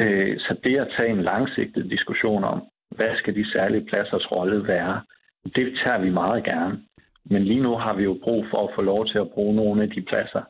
Øh, 0.00 0.38
så 0.38 0.56
det 0.64 0.78
at 0.78 0.92
tage 0.98 1.12
en 1.12 1.22
langsigtet 1.22 1.90
diskussion 1.90 2.44
om, 2.44 2.62
hvad 2.90 3.16
skal 3.16 3.34
de 3.34 3.50
særlige 3.52 3.86
pladsers 3.86 4.32
rolle 4.32 4.68
være, 4.68 5.00
det 5.44 5.78
tager 5.84 5.98
vi 5.98 6.10
meget 6.10 6.44
gerne. 6.44 6.80
Men 7.24 7.44
lige 7.44 7.62
nu 7.62 7.76
har 7.76 7.94
vi 7.94 8.02
jo 8.02 8.18
brug 8.24 8.46
for 8.50 8.68
at 8.68 8.74
få 8.74 8.82
lov 8.82 9.06
til 9.06 9.18
at 9.18 9.30
bruge 9.30 9.56
nogle 9.56 9.82
af 9.82 9.90
de 9.90 10.02
pladser, 10.02 10.42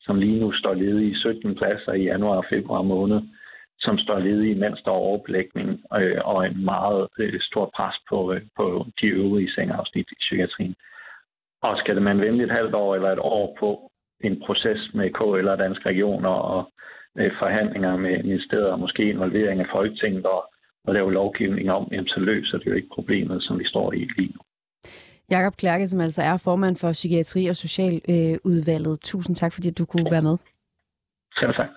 som 0.00 0.16
lige 0.18 0.40
nu 0.40 0.52
står 0.52 0.74
ledige 0.74 1.16
17 1.16 1.54
pladser 1.54 1.92
i 1.92 2.02
januar 2.02 2.36
og 2.36 2.44
februar 2.50 2.82
måned, 2.82 3.20
som 3.78 3.98
står 3.98 4.18
ledige, 4.18 4.54
mens 4.54 4.82
der 4.84 4.90
er 4.90 5.04
overbelægning 5.08 5.68
øh, 6.00 6.20
og 6.24 6.46
en 6.46 6.64
meget 6.64 7.08
øh, 7.18 7.40
stor 7.40 7.70
pres 7.76 7.94
på, 8.08 8.32
øh, 8.32 8.42
på 8.56 8.86
de 9.00 9.06
øvrige 9.06 9.52
sengeafsnit 9.54 10.08
i 10.10 10.14
psykiatrien. 10.20 10.74
Og 11.62 11.76
skal 11.76 12.02
man 12.02 12.20
vente 12.20 12.44
et 12.44 12.50
halvt 12.50 12.74
år 12.74 12.94
eller 12.94 13.10
et 13.12 13.18
år 13.18 13.56
på 13.60 13.90
en 14.20 14.42
proces 14.46 14.94
med 14.94 15.10
KL 15.10 15.48
og 15.48 15.58
danske 15.58 15.88
regioner 15.88 16.30
og 16.30 16.72
øh, 17.18 17.32
forhandlinger 17.38 17.96
med 17.96 18.22
ministeriet 18.22 18.70
og 18.70 18.80
måske 18.80 19.10
involvering 19.10 19.60
af 19.60 19.66
Folketinget 19.72 20.26
og, 20.26 20.50
og 20.84 20.94
lave 20.94 21.12
lovgivning 21.12 21.70
om, 21.70 21.88
jamen, 21.92 22.08
så 22.08 22.20
løser 22.20 22.58
det 22.58 22.66
jo 22.66 22.74
ikke 22.74 22.94
problemet, 22.94 23.42
som 23.42 23.58
vi 23.58 23.68
står 23.68 23.92
i 23.92 24.08
lige 24.16 24.32
nu. 24.34 24.40
Jakob 25.30 25.56
Klærke, 25.56 25.88
som 25.88 26.00
altså 26.00 26.22
er 26.22 26.36
formand 26.36 26.76
for 26.76 26.92
Psykiatri- 26.92 27.48
og 27.48 27.56
Socialudvalget. 27.56 29.00
Tusind 29.00 29.36
tak, 29.36 29.52
fordi 29.52 29.70
du 29.70 29.84
kunne 29.84 30.10
være 30.10 30.22
med. 30.22 30.36
Selv 31.38 31.54
tak. 31.54 31.68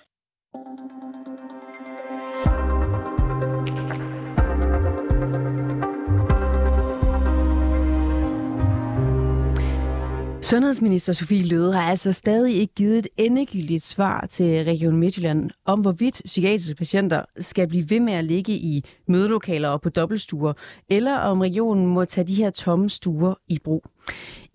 Sundhedsminister 10.52 11.14
Sofie 11.14 11.48
Løde 11.48 11.74
har 11.74 11.82
altså 11.82 12.12
stadig 12.12 12.56
ikke 12.56 12.74
givet 12.74 12.98
et 12.98 13.08
endegyldigt 13.18 13.84
svar 13.84 14.26
til 14.26 14.66
Region 14.66 14.98
Midtjylland 14.98 15.50
om, 15.66 15.82
hvorvidt 15.82 16.22
psykiatriske 16.26 16.76
patienter 16.76 17.26
skal 17.40 17.68
blive 17.68 17.90
ved 17.90 18.00
med 18.00 18.14
at 18.14 18.24
ligge 18.24 18.54
i 18.54 18.86
mødelokaler 19.08 19.70
og 19.70 19.82
på 19.82 19.90
dobbeltstuer, 19.90 20.54
eller 20.90 21.18
om 21.18 21.42
regionen 21.42 21.86
må 21.88 22.06
tage 22.06 22.28
de 22.28 22.36
her 22.36 22.50
tomme 22.50 22.90
stuer 22.90 23.34
i 23.48 23.60
brug. 23.64 23.86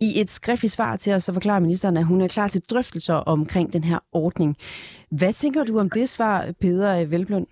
I 0.00 0.20
et 0.20 0.30
skriftligt 0.30 0.74
svar 0.74 0.96
til 0.96 1.12
os, 1.12 1.24
så 1.24 1.32
forklarer 1.32 1.60
ministeren, 1.60 1.96
at 1.96 2.04
hun 2.04 2.20
er 2.20 2.28
klar 2.28 2.48
til 2.48 2.62
drøftelser 2.70 3.14
omkring 3.14 3.72
den 3.72 3.84
her 3.84 3.98
ordning. 4.12 4.56
Hvad 5.10 5.32
tænker 5.32 5.64
du 5.64 5.78
om 5.78 5.90
det 5.90 6.08
svar, 6.08 6.52
Peder 6.60 7.04
Velblund? 7.04 7.46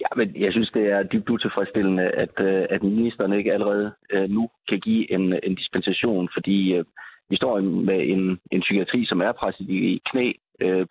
Ja, 0.00 0.06
men 0.16 0.42
jeg 0.42 0.52
synes, 0.52 0.70
det 0.70 0.86
er 0.92 1.02
dybt 1.02 1.30
utilfredsstillende, 1.30 2.02
at, 2.02 2.40
øh, 2.40 2.66
at 2.70 2.82
ministeren 2.82 3.32
ikke 3.32 3.52
allerede 3.52 3.92
øh, 4.10 4.30
nu 4.30 4.50
kan 4.68 4.80
give 4.80 5.12
en, 5.12 5.34
en 5.42 5.54
dispensation, 5.54 6.28
fordi 6.34 6.74
øh, 6.74 6.84
vi 7.30 7.36
står 7.36 7.60
med 7.60 8.00
en, 8.08 8.40
en 8.50 8.60
psykiatri, 8.60 9.04
som 9.04 9.20
er 9.20 9.32
presset 9.32 9.70
i 9.70 10.02
knæ, 10.10 10.32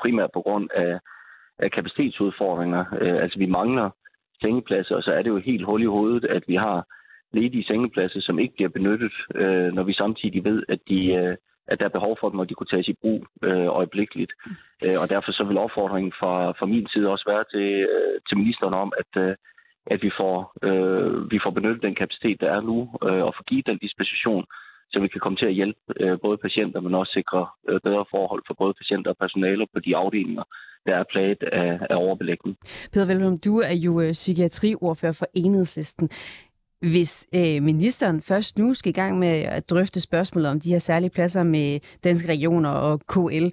primært 0.01 0.29
på 0.33 0.41
grund 0.41 0.69
af, 0.75 0.99
af 1.59 1.71
kapacitetsudfordringer. 1.71 2.85
Altså 3.23 3.39
vi 3.39 3.45
mangler 3.45 3.89
sengepladser, 4.41 4.95
og 4.95 5.03
så 5.03 5.11
er 5.11 5.21
det 5.21 5.29
jo 5.29 5.37
helt 5.37 5.65
hul 5.65 5.81
i 5.81 5.85
hovedet, 5.85 6.25
at 6.25 6.43
vi 6.47 6.55
har 6.55 6.87
ledige 7.33 7.63
sengepladser, 7.63 8.21
som 8.21 8.39
ikke 8.39 8.55
bliver 8.55 8.69
benyttet, 8.69 9.13
når 9.73 9.83
vi 9.83 9.93
samtidig 9.93 10.43
ved, 10.43 10.63
at 10.69 10.79
de, 10.89 11.37
at 11.71 11.79
der 11.79 11.85
er 11.85 11.97
behov 11.97 12.17
for 12.19 12.29
dem, 12.29 12.39
og 12.39 12.49
de 12.49 12.53
kunne 12.53 12.71
tages 12.73 12.87
i 12.87 12.99
brug 13.01 13.21
øh, 13.43 13.67
øjeblikkeligt. 13.79 14.31
Øh, 14.83 14.97
og 15.01 15.09
derfor 15.09 15.31
så 15.31 15.43
vil 15.43 15.57
opfordringen 15.57 16.13
fra, 16.19 16.33
fra 16.59 16.65
min 16.65 16.87
side 16.93 17.11
også 17.13 17.25
være 17.31 17.43
til, 17.53 17.69
øh, 17.93 18.15
til 18.27 18.37
ministeren 18.37 18.73
om, 18.73 18.93
at, 19.01 19.11
øh, 19.23 19.35
at 19.93 19.99
vi, 20.05 20.11
får, 20.19 20.35
øh, 20.67 21.31
vi 21.31 21.39
får 21.43 21.51
benyttet 21.57 21.81
den 21.87 21.95
kapacitet, 21.95 22.41
der 22.41 22.49
er 22.57 22.61
nu, 22.61 22.77
øh, 23.07 23.23
og 23.27 23.33
får 23.37 23.43
givet 23.49 23.67
den 23.67 23.77
disposition, 23.77 24.45
så 24.91 24.99
vi 24.99 25.07
kan 25.07 25.21
komme 25.21 25.37
til 25.37 25.45
at 25.45 25.53
hjælpe 25.53 25.79
øh, 25.99 26.19
både 26.21 26.37
patienter, 26.37 26.79
men 26.79 26.95
også 26.95 27.13
sikre 27.13 27.47
øh, 27.69 27.79
bedre 27.83 28.05
forhold 28.11 28.43
for 28.47 28.55
både 28.61 28.73
patienter 28.73 29.09
og 29.11 29.17
personale 29.17 29.65
på 29.73 29.79
de 29.79 29.95
afdelinger, 29.95 30.43
der 30.85 30.95
er 30.95 31.03
plaget 31.11 31.43
af, 31.43 31.79
af 31.89 31.95
overbelægning. 31.95 32.57
Peter 32.93 33.07
Velblom, 33.07 33.37
du 33.37 33.53
er 33.59 33.75
jo 33.85 34.01
øh, 34.01 34.11
psykiatriordfører 34.11 35.17
for 35.19 35.27
Enhedslisten. 35.33 36.09
Hvis 36.81 37.27
øh, 37.35 37.63
ministeren 37.63 38.21
først 38.21 38.59
nu 38.59 38.73
skal 38.73 38.89
i 38.89 38.99
gang 39.01 39.19
med 39.19 39.27
at 39.27 39.69
drøfte 39.69 40.01
spørgsmålet 40.01 40.51
om 40.51 40.59
de 40.59 40.71
her 40.71 40.79
særlige 40.79 41.09
pladser 41.09 41.43
med 41.43 41.79
danske 42.03 42.31
regioner 42.31 42.69
og 42.69 42.99
KL, 42.99 43.47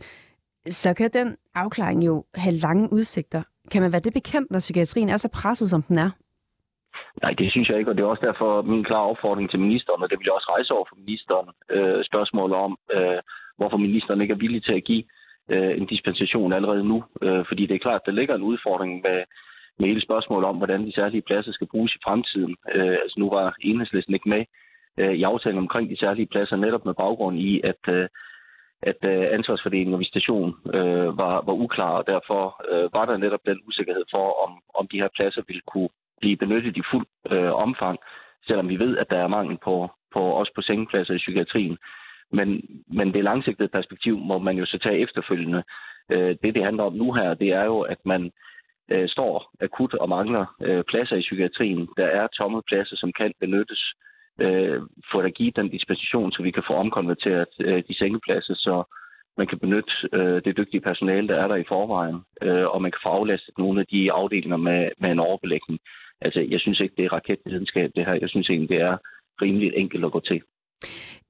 så 0.66 0.94
kan 0.94 1.10
den 1.12 1.36
afklaring 1.54 2.06
jo 2.06 2.24
have 2.34 2.56
lange 2.56 2.88
udsigter. 2.92 3.42
Kan 3.72 3.82
man 3.82 3.92
være 3.92 4.00
det 4.00 4.14
bekendt, 4.14 4.50
når 4.50 4.58
psykiatrien 4.58 5.08
er 5.08 5.16
så 5.16 5.28
presset, 5.28 5.70
som 5.70 5.82
den 5.82 5.98
er? 5.98 6.10
Nej, 7.22 7.32
det 7.38 7.50
synes 7.52 7.68
jeg 7.68 7.78
ikke, 7.78 7.90
og 7.90 7.96
det 7.96 8.02
er 8.02 8.06
også 8.06 8.26
derfor 8.26 8.62
min 8.62 8.84
klare 8.84 9.10
opfordring 9.12 9.50
til 9.50 9.60
ministeren, 9.60 10.02
og 10.02 10.10
det 10.10 10.18
vil 10.18 10.26
jeg 10.28 10.38
også 10.38 10.50
rejse 10.56 10.72
over 10.72 10.86
for 10.88 10.96
ministeren, 10.96 11.48
øh, 11.70 12.04
spørgsmålet 12.04 12.56
om, 12.56 12.78
øh, 12.94 13.20
hvorfor 13.58 13.76
ministeren 13.76 14.20
ikke 14.20 14.32
er 14.32 14.44
villig 14.44 14.64
til 14.64 14.72
at 14.72 14.84
give 14.84 15.04
øh, 15.52 15.72
en 15.80 15.86
dispensation 15.86 16.52
allerede 16.52 16.84
nu. 16.84 17.04
Øh, 17.22 17.44
fordi 17.48 17.66
det 17.66 17.74
er 17.74 17.84
klart, 17.86 18.00
at 18.00 18.06
der 18.06 18.18
ligger 18.18 18.34
en 18.34 18.48
udfordring 18.50 18.92
med, 19.06 19.18
med 19.78 19.88
hele 19.88 20.02
spørgsmålet 20.02 20.48
om, 20.48 20.56
hvordan 20.56 20.86
de 20.86 20.92
særlige 20.94 21.22
pladser 21.22 21.52
skal 21.52 21.66
bruges 21.66 21.94
i 21.94 21.98
fremtiden. 22.04 22.56
Øh, 22.74 22.96
altså 23.02 23.14
nu 23.18 23.30
var 23.30 23.54
enhedslisten 23.60 24.14
ikke 24.14 24.28
med 24.28 24.44
øh, 24.98 25.14
i 25.14 25.22
aftalen 25.22 25.58
omkring 25.58 25.90
de 25.90 25.98
særlige 25.98 26.26
pladser, 26.26 26.56
netop 26.56 26.84
med 26.84 26.94
baggrund 26.94 27.38
i, 27.38 27.60
at, 27.64 27.82
øh, 27.88 28.08
at 28.82 29.00
øh, 29.04 29.26
ansvarsfordelingen 29.32 29.94
og 29.94 30.00
visitation 30.00 30.54
øh, 30.74 31.18
var, 31.18 31.34
var 31.46 31.52
uklar, 31.52 31.90
og 31.90 32.06
derfor 32.06 32.42
øh, 32.72 32.88
var 32.92 33.04
der 33.04 33.16
netop 33.16 33.46
den 33.46 33.60
usikkerhed 33.68 34.04
for, 34.10 34.46
om, 34.46 34.52
om 34.74 34.88
de 34.88 35.00
her 35.00 35.08
pladser 35.16 35.42
ville 35.46 35.62
kunne 35.66 35.88
blive 36.20 36.36
benyttet 36.36 36.76
i 36.76 36.82
fuld 36.90 37.06
øh, 37.32 37.52
omfang, 37.52 37.98
selvom 38.46 38.68
vi 38.68 38.78
ved, 38.78 38.98
at 38.98 39.10
der 39.10 39.18
er 39.18 39.28
mangel 39.28 39.58
på, 39.64 39.90
på 40.14 40.20
også 40.20 40.52
på 40.54 40.62
sengepladser 40.62 41.14
i 41.14 41.24
psykiatrien. 41.24 41.78
Men, 42.32 42.48
men 42.88 43.14
det 43.14 43.24
langsigtede 43.24 43.68
perspektiv 43.68 44.18
må 44.18 44.38
man 44.38 44.56
jo 44.56 44.66
så 44.66 44.78
tage 44.78 44.98
efterfølgende. 44.98 45.62
Øh, 46.12 46.36
det, 46.42 46.54
det 46.54 46.64
handler 46.64 46.84
om 46.84 46.92
nu 46.92 47.12
her, 47.12 47.34
det 47.34 47.48
er 47.48 47.64
jo, 47.64 47.80
at 47.80 47.98
man 48.04 48.32
øh, 48.92 49.08
står 49.08 49.52
akut 49.60 49.94
og 49.94 50.08
mangler 50.08 50.46
øh, 50.62 50.84
pladser 50.84 51.16
i 51.16 51.20
psykiatrien. 51.20 51.88
Der 51.96 52.06
er 52.06 52.26
tomme 52.26 52.62
pladser, 52.68 52.96
som 52.96 53.12
kan 53.12 53.32
benyttes 53.40 53.82
øh, 54.40 54.80
for 55.10 55.22
at 55.22 55.34
give 55.34 55.52
den 55.56 55.68
dispensation, 55.68 56.32
så 56.32 56.42
vi 56.42 56.50
kan 56.50 56.62
få 56.66 56.74
omkonverteret 56.74 57.52
øh, 57.60 57.82
de 57.88 57.98
sengepladser, 57.98 58.54
så 58.54 58.84
man 59.36 59.46
kan 59.46 59.58
benytte 59.58 59.92
øh, 60.12 60.42
det 60.44 60.56
dygtige 60.56 60.80
personale, 60.80 61.28
der 61.28 61.36
er 61.42 61.48
der 61.48 61.56
i 61.56 61.68
forvejen, 61.68 62.18
øh, 62.42 62.66
og 62.66 62.82
man 62.82 62.90
kan 62.90 63.00
få 63.02 63.08
aflastet 63.08 63.58
nogle 63.58 63.80
af 63.80 63.86
de 63.86 64.12
afdelinger 64.12 64.56
med, 64.56 64.90
med 65.00 65.10
en 65.10 65.18
overbelægning. 65.18 65.80
Altså, 66.20 66.40
jeg 66.40 66.60
synes 66.60 66.80
ikke, 66.80 66.94
det 66.96 67.04
er 67.04 67.12
raketvidenskab, 67.12 67.90
det 67.96 68.06
her. 68.06 68.14
Jeg 68.14 68.28
synes 68.28 68.50
egentlig, 68.50 68.68
det 68.68 68.80
er 68.80 68.96
rimeligt 69.42 69.74
enkelt 69.76 70.04
at 70.04 70.12
gå 70.12 70.20
til. 70.20 70.42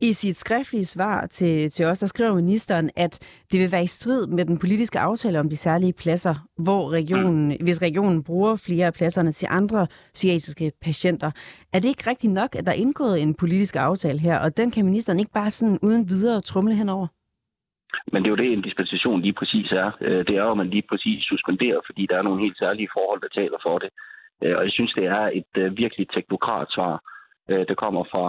I 0.00 0.12
sit 0.12 0.36
skriftlige 0.36 0.84
svar 0.84 1.26
til, 1.26 1.70
til 1.70 1.86
os, 1.86 1.98
der 1.98 2.06
skriver 2.06 2.34
ministeren, 2.34 2.90
at 2.96 3.42
det 3.52 3.60
vil 3.60 3.72
være 3.72 3.82
i 3.82 3.86
strid 3.86 4.26
med 4.26 4.44
den 4.44 4.58
politiske 4.58 4.98
aftale 4.98 5.40
om 5.40 5.48
de 5.48 5.56
særlige 5.56 5.92
pladser, 5.92 6.34
hvor 6.58 6.92
regionen, 6.92 7.48
mm. 7.48 7.64
hvis 7.64 7.82
regionen 7.82 8.24
bruger 8.24 8.62
flere 8.66 8.86
af 8.86 8.94
pladserne 8.94 9.32
til 9.32 9.48
andre 9.50 9.86
psykiatriske 10.14 10.72
patienter. 10.82 11.30
Er 11.74 11.78
det 11.80 11.88
ikke 11.88 12.10
rigtigt 12.10 12.32
nok, 12.32 12.54
at 12.54 12.66
der 12.66 12.72
er 12.72 12.82
indgået 12.84 13.22
en 13.22 13.34
politisk 13.34 13.76
aftale 13.76 14.18
her, 14.18 14.38
og 14.38 14.56
den 14.56 14.70
kan 14.70 14.84
ministeren 14.84 15.18
ikke 15.18 15.32
bare 15.32 15.50
sådan 15.50 15.78
uden 15.82 16.08
videre 16.08 16.40
trumle 16.40 16.74
henover? 16.74 17.06
Men 18.12 18.22
det 18.22 18.28
er 18.28 18.34
jo 18.36 18.42
det, 18.42 18.52
en 18.52 18.62
dispensation 18.62 19.22
lige 19.22 19.32
præcis 19.40 19.72
er. 19.72 19.90
Øh, 20.00 20.18
det 20.26 20.34
er 20.36 20.42
jo, 20.42 20.50
at 20.50 20.56
man 20.56 20.70
lige 20.70 20.88
præcis 20.90 21.24
suspenderer, 21.24 21.80
fordi 21.86 22.06
der 22.10 22.18
er 22.18 22.22
nogle 22.22 22.42
helt 22.42 22.58
særlige 22.58 22.88
forhold, 22.92 23.20
der 23.20 23.28
taler 23.40 23.58
for 23.62 23.78
det. 23.78 23.90
Øh, 24.42 24.56
og 24.56 24.62
jeg 24.64 24.72
synes, 24.72 24.92
det 24.92 25.06
er 25.06 25.30
et 25.40 25.52
øh, 25.56 25.76
virkelig 25.76 26.08
teknokrat 26.08 26.68
svar, 26.70 27.02
der 27.48 27.74
kommer 27.74 28.04
fra, 28.12 28.26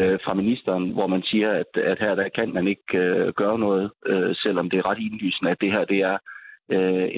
Øh, 0.00 0.18
fra 0.24 0.34
ministeren, 0.34 0.90
hvor 0.90 1.06
man 1.06 1.22
siger, 1.22 1.50
at, 1.50 1.76
at 1.76 1.98
her 1.98 2.14
der 2.14 2.28
kan 2.28 2.52
man 2.54 2.68
ikke 2.68 2.98
øh, 2.98 3.32
gøre 3.32 3.58
noget, 3.58 3.90
øh, 4.06 4.34
selvom 4.36 4.70
det 4.70 4.78
er 4.78 4.86
ret 4.86 4.98
indlysende, 4.98 5.50
at 5.50 5.60
det 5.60 5.72
her 5.72 5.84
det 5.84 6.00
er 6.02 6.18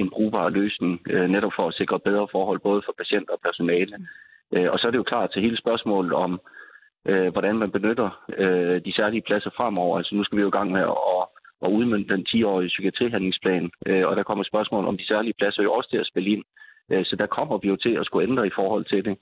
en 0.03 0.11
brugbar 0.11 0.49
løsning, 0.49 1.01
netop 1.07 1.53
for 1.57 1.69
at 1.69 1.75
sikre 1.75 2.01
bedre 2.01 2.29
forhold 2.33 2.61
både 2.61 2.83
for 2.85 2.95
patienter 2.99 3.33
og 3.33 3.41
personale. 3.45 3.97
Og 4.73 4.79
så 4.79 4.87
er 4.87 4.91
det 4.91 4.99
jo 4.99 5.03
klart 5.13 5.31
til 5.31 5.43
hele 5.43 5.59
spørgsmålet 5.59 6.13
om, 6.13 6.41
hvordan 7.05 7.57
man 7.57 7.71
benytter 7.71 8.11
de 8.85 8.93
særlige 8.97 9.23
pladser 9.27 9.51
fremover. 9.57 9.99
Altså 9.99 10.15
nu 10.15 10.25
skal 10.25 10.37
vi 10.37 10.43
jo 10.43 10.49
i 10.49 10.59
gang 10.59 10.73
med 10.73 10.81
at 10.81 10.95
og 11.61 11.73
udmønte 11.73 12.15
den 12.15 12.27
10-årige 12.29 12.69
psykiatrihandlingsplan. 12.69 13.71
Øh, 13.87 14.07
og 14.07 14.17
der 14.17 14.23
kommer 14.23 14.45
spørgsmål 14.45 14.87
om 14.87 14.97
de 14.99 15.07
særlige 15.07 15.35
pladser 15.39 15.63
jo 15.63 15.73
også 15.73 15.91
til 15.91 15.99
at 15.99 16.07
spille 16.07 16.31
ind. 16.31 16.45
Øh, 16.91 17.05
så 17.05 17.17
der 17.17 17.27
kommer 17.27 17.59
vi 17.59 17.69
jo 17.69 17.77
til 17.77 17.95
at 17.97 18.07
skulle 18.07 18.29
ændre 18.29 18.47
i 18.47 18.51
forhold 18.55 18.85
til 18.85 19.05
det. 19.05 19.19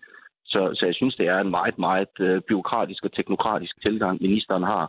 Så, 0.52 0.60
så 0.78 0.86
jeg 0.86 0.94
synes, 0.94 1.14
det 1.16 1.26
er 1.28 1.38
en 1.40 1.50
meget, 1.50 1.78
meget 1.78 2.14
øh, 2.20 2.40
byråkratisk 2.48 3.04
og 3.04 3.12
teknokratisk 3.12 3.82
tilgang, 3.82 4.22
ministeren 4.22 4.62
har, 4.62 4.84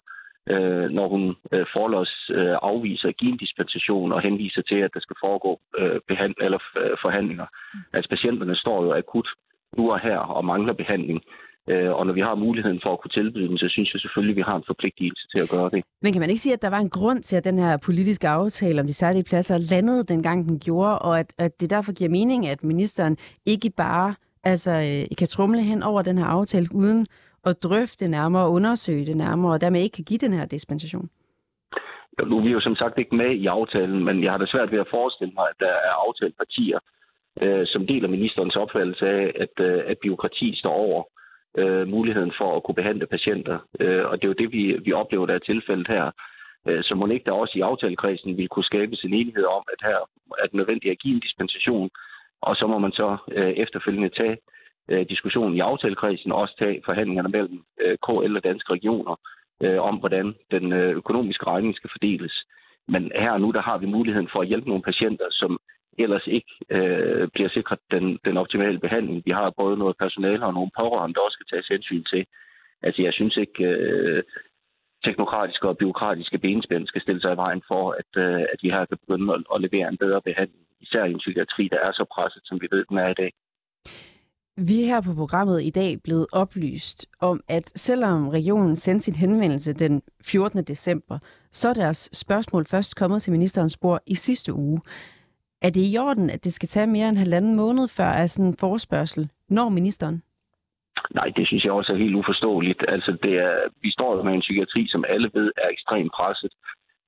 øh, 0.54 0.90
når 0.98 1.08
hun 1.08 1.24
øh, 1.54 1.66
forløs 1.76 2.14
øh, 2.40 2.56
afviser 2.62 3.08
at 3.08 3.18
give 3.18 3.32
en 3.32 3.38
dispensation 3.38 4.12
og 4.12 4.22
henviser 4.22 4.62
til, 4.62 4.80
at 4.86 4.92
der 4.94 5.00
skal 5.00 5.16
foregå 5.24 5.60
øh, 5.80 6.00
behand- 6.08 6.42
eller 6.46 6.60
øh, 6.82 6.96
forhandlinger. 7.02 7.48
Altså 7.94 8.10
patienterne 8.10 8.56
står 8.56 8.84
jo 8.86 8.94
akut 8.94 9.30
nu 9.78 9.92
og 9.92 10.00
her 10.00 10.18
og 10.18 10.46
mangler 10.46 10.74
behandling. 10.74 11.22
Øh, 11.70 11.92
og 11.92 12.06
når 12.06 12.14
vi 12.14 12.22
har 12.22 12.36
muligheden 12.36 12.80
for 12.84 12.94
at 12.94 13.00
kunne 13.02 13.16
tilbyde 13.20 13.48
den, 13.48 13.58
så 13.58 13.68
synes 13.70 13.94
jeg 13.94 14.02
selvfølgelig, 14.02 14.34
at 14.34 14.38
vi 14.38 14.42
har 14.42 14.56
en 14.56 14.64
forpligtelse 14.68 15.28
til 15.34 15.44
at 15.44 15.50
gøre 15.50 15.70
det. 15.70 15.84
Men 16.02 16.14
kan 16.14 16.20
man 16.20 16.30
ikke 16.30 16.42
sige, 16.42 16.54
at 16.54 16.62
der 16.62 16.70
var 16.70 16.80
en 16.80 16.90
grund 16.90 17.24
til, 17.24 17.36
at 17.36 17.46
den 17.46 17.58
her 17.60 17.78
politiske 17.78 18.28
aftale 18.28 18.80
om 18.82 18.88
de 18.88 18.94
særlige 18.94 19.24
pladser 19.24 19.58
landede 19.58 20.04
dengang 20.04 20.50
den 20.50 20.60
gjorde, 20.60 21.00
og 21.00 21.20
at, 21.20 21.34
at 21.38 21.62
det 21.62 21.70
derfor 21.70 21.94
giver 21.94 22.10
mening, 22.10 22.48
at 22.48 22.64
ministeren 22.64 23.18
ikke 23.46 23.72
bare 23.78 24.16
altså, 24.44 24.72
øh, 24.72 25.18
kan 25.18 25.28
trumle 25.28 25.62
hen 25.62 25.84
over 25.84 26.02
den 26.02 26.18
her 26.18 26.26
aftale 26.26 26.68
uden 26.74 27.08
at 27.46 27.64
drøfte 27.64 28.06
det 28.06 28.10
nærmere 28.10 28.44
og 28.44 28.52
undersøge 28.52 29.06
det 29.06 29.18
nærmere, 29.18 29.54
og 29.54 29.62
dermed 29.62 29.82
ikke 29.82 29.96
kan 29.96 30.06
give 30.06 30.18
den 30.20 30.34
her 30.34 30.46
dispensation? 30.46 31.10
Nu 32.28 32.38
er 32.38 32.44
vi 32.44 32.52
jo 32.52 32.60
som 32.62 32.76
sagt 32.76 32.98
ikke 32.98 33.16
med 33.16 33.32
i 33.32 33.46
aftalen, 33.46 34.04
men 34.04 34.24
jeg 34.24 34.32
har 34.32 34.38
da 34.38 34.46
svært 34.46 34.72
ved 34.72 34.80
at 34.80 34.92
forestille 34.92 35.34
mig, 35.34 35.46
at 35.50 35.60
der 35.60 35.74
er 35.90 35.94
aftalt 36.08 36.38
partier, 36.38 36.80
øh, 37.42 37.68
som 37.68 37.88
deler 37.88 38.08
ministerens 38.08 38.56
opfattelse 38.56 39.08
af, 39.08 39.32
at, 39.36 39.66
øh, 39.66 39.84
at 39.88 39.98
byråkrati 40.04 40.56
står 40.56 40.74
over 40.74 41.04
øh, 41.58 41.88
muligheden 41.88 42.34
for 42.38 42.56
at 42.56 42.64
kunne 42.64 42.76
behandle 42.82 43.08
patienter. 43.08 43.58
Øh, 43.80 44.06
og 44.06 44.14
det 44.18 44.24
er 44.24 44.34
jo 44.34 44.42
det, 44.42 44.52
vi, 44.52 44.64
vi 44.86 44.92
oplever, 44.94 45.26
der 45.26 45.36
er 45.36 45.50
tilfældet 45.52 45.88
her. 45.88 46.12
Øh, 46.68 46.84
så 46.84 46.96
må 46.96 47.08
ikke 47.08 47.26
der 47.26 47.32
også 47.32 47.54
i 47.58 47.62
aftalekredsen 47.62 48.38
vil 48.38 48.48
kunne 48.48 48.72
skabes 48.72 49.04
en 49.04 49.14
enighed 49.14 49.46
om, 49.46 49.64
at 49.74 49.80
her 49.88 50.00
er 50.40 50.46
det 50.46 50.54
nødvendigt 50.54 50.92
at 50.92 51.00
give 51.00 51.16
en 51.16 51.26
dispensation, 51.28 51.90
og 52.42 52.56
så 52.56 52.68
må 52.68 52.78
man 52.80 52.92
så 52.92 53.18
øh, 53.32 53.50
efterfølgende 53.50 54.10
tage 54.10 54.38
øh, 54.90 55.06
diskussionen 55.10 55.58
i 55.58 55.60
aftalekredsen, 55.60 56.32
også 56.32 56.56
tage 56.60 56.82
forhandlingerne 56.86 57.30
mellem 57.30 57.64
øh, 57.82 57.98
KL 58.06 58.36
og 58.38 58.44
danske 58.44 58.74
regioner 58.74 59.16
øh, 59.64 59.80
om, 59.82 59.96
hvordan 59.96 60.36
den 60.52 60.74
øh, 60.74 60.96
økonomiske 60.96 61.48
regning 61.48 61.76
skal 61.76 61.90
fordeles. 61.94 62.34
Men 62.88 63.12
her 63.16 63.32
og 63.32 63.42
nu, 63.42 63.52
der 63.52 63.62
har 63.62 63.78
vi 63.78 63.86
muligheden 63.86 64.30
for 64.32 64.42
at 64.42 64.48
hjælpe 64.48 64.68
nogle 64.68 64.84
patienter, 64.84 65.26
som 65.32 65.60
ellers 65.98 66.28
ikke 66.28 66.54
øh, 66.70 67.28
bliver 67.34 67.50
sikret 67.50 67.80
den, 67.92 68.20
den 68.26 68.38
optimale 68.38 68.80
behandling. 68.80 69.22
Vi 69.26 69.32
har 69.32 69.54
både 69.58 69.78
noget 69.78 69.98
personale 69.98 70.46
og 70.46 70.54
nogle 70.54 70.72
pårørende, 70.80 71.16
der 71.16 71.22
også 71.22 71.38
skal 71.38 71.50
tages 71.52 71.68
hensyn 71.68 72.04
til. 72.04 72.26
Altså, 72.84 73.02
jeg 73.02 73.14
synes 73.14 73.38
ikke, 73.38 73.64
øh, 73.64 74.24
teknokratiske 75.04 75.68
og 75.68 75.78
byråkratiske 75.78 76.38
benspænd 76.38 76.88
skal 76.88 77.02
stille 77.02 77.22
sig 77.22 77.34
i 77.34 77.42
vejen 77.44 77.62
for, 77.68 77.84
at, 78.02 78.12
øh, 78.24 78.42
at 78.54 78.60
vi 78.64 78.70
her 78.70 78.86
kan 78.86 78.98
begynde 79.04 79.34
at, 79.34 79.44
at 79.56 79.62
levere 79.62 79.88
en 79.90 79.98
bedre 79.98 80.22
behandling, 80.22 80.64
især 80.82 81.04
i 81.06 81.12
en 81.12 81.24
psykiatri, 81.24 81.68
der 81.74 81.80
er 81.88 81.92
så 81.92 82.06
presset, 82.16 82.42
som 82.46 82.62
vi 82.62 82.68
ved, 82.72 82.86
den 82.90 82.98
er 82.98 83.10
i 83.10 83.20
dag. 83.24 83.32
Vi 84.68 84.82
er 84.82 84.86
her 84.86 85.02
på 85.02 85.14
programmet 85.14 85.64
i 85.64 85.70
dag 85.70 86.02
blevet 86.04 86.28
oplyst 86.32 87.06
om, 87.20 87.42
at 87.48 87.80
selvom 87.80 88.30
regionen 88.30 88.76
sendte 88.76 89.04
sin 89.04 89.16
henvendelse 89.16 89.74
den 89.74 90.02
14. 90.24 90.64
december, 90.64 91.20
så 91.52 91.70
er 91.70 91.74
deres 91.74 92.10
spørgsmål 92.14 92.66
først 92.66 92.96
kommet 92.96 93.22
til 93.22 93.32
ministerens 93.32 93.78
bord 93.78 94.02
i 94.06 94.16
sidste 94.16 94.54
uge. 94.54 94.82
Er 95.62 95.70
det 95.70 95.82
i 95.94 95.98
orden, 95.98 96.30
at 96.30 96.44
det 96.44 96.54
skal 96.54 96.70
tage 96.70 96.88
mere 96.88 97.10
end 97.10 97.18
halvanden 97.18 97.56
måned 97.56 97.88
før 97.88 98.26
sådan 98.26 98.46
en 98.46 98.58
forespørgsel 98.58 99.30
Når 99.50 99.70
ministeren? 99.70 100.24
Nej, 101.16 101.32
det 101.36 101.48
synes 101.48 101.64
jeg 101.64 101.72
også 101.72 101.94
er 101.94 101.98
helt 101.98 102.16
uforståeligt. 102.16 102.86
Altså, 102.88 103.12
det 103.24 103.34
er, 103.34 103.58
vi 103.82 103.92
står 103.92 104.24
med 104.24 104.34
en 104.34 104.40
psykiatri, 104.40 104.88
som 104.88 105.06
alle 105.08 105.30
ved 105.34 105.52
er 105.58 105.70
ekstremt 105.70 106.12
presset, 106.12 106.52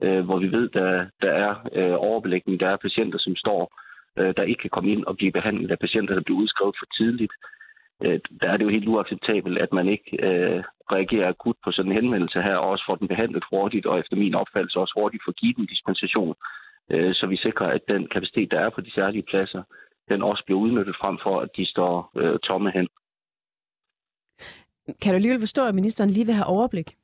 øh, 0.03 0.25
hvor 0.25 0.39
vi 0.39 0.51
ved, 0.51 0.69
der, 0.69 1.05
der 1.21 1.31
er 1.31 1.51
øh, 1.73 1.95
overbelægning, 1.97 2.59
der 2.59 2.69
er 2.69 2.77
patienter, 2.77 3.19
som 3.19 3.35
står, 3.35 3.61
øh, 4.19 4.33
der 4.37 4.43
ikke 4.43 4.61
kan 4.61 4.69
komme 4.69 4.91
ind 4.91 5.05
og 5.05 5.17
blive 5.17 5.31
behandlet 5.31 5.71
af 5.71 5.79
patienter, 5.79 6.13
der 6.15 6.21
bliver 6.21 6.39
udskrevet 6.39 6.75
for 6.79 6.85
tidligt. 6.97 7.33
øh, 8.03 8.19
der 8.41 8.49
er 8.49 8.57
det 8.57 8.65
jo 8.65 8.69
helt 8.69 8.87
uacceptabelt, 8.87 9.57
at 9.57 9.73
man 9.73 9.87
ikke 9.87 10.11
øh, 10.27 10.63
reagerer 10.91 11.29
akut 11.29 11.55
på 11.63 11.71
sådan 11.71 11.91
en 11.91 11.97
henvendelse 11.97 12.41
her, 12.41 12.55
og 12.55 12.69
også 12.69 12.83
får 12.87 12.95
den 12.95 13.07
behandlet 13.07 13.43
hurtigt, 13.49 13.85
og 13.85 13.99
efter 13.99 14.15
min 14.15 14.35
opfattelse 14.35 14.79
også 14.79 14.93
hurtigt 14.97 15.23
får 15.25 15.31
givet 15.31 15.57
en 15.57 15.65
dispensation, 15.65 16.35
øh, 16.91 17.13
så 17.13 17.27
vi 17.27 17.37
sikrer, 17.37 17.67
at 17.67 17.81
den 17.87 18.07
kapacitet, 18.07 18.51
der 18.51 18.59
er 18.59 18.69
på 18.69 18.81
de 18.81 18.91
særlige 18.93 19.23
pladser, 19.23 19.63
den 20.09 20.21
også 20.21 20.43
bliver 20.45 20.59
udnyttet 20.59 20.95
frem 21.01 21.17
for, 21.23 21.39
at 21.39 21.49
de 21.57 21.65
står 21.65 22.11
øh, 22.17 22.39
tomme 22.39 22.71
hen. 22.71 22.87
Kan 25.01 25.11
du 25.11 25.15
alligevel 25.15 25.39
forstå, 25.39 25.67
at 25.67 25.75
ministeren 25.75 26.09
lige 26.09 26.25
vil 26.25 26.35
have 26.35 26.47
overblik? 26.47 26.95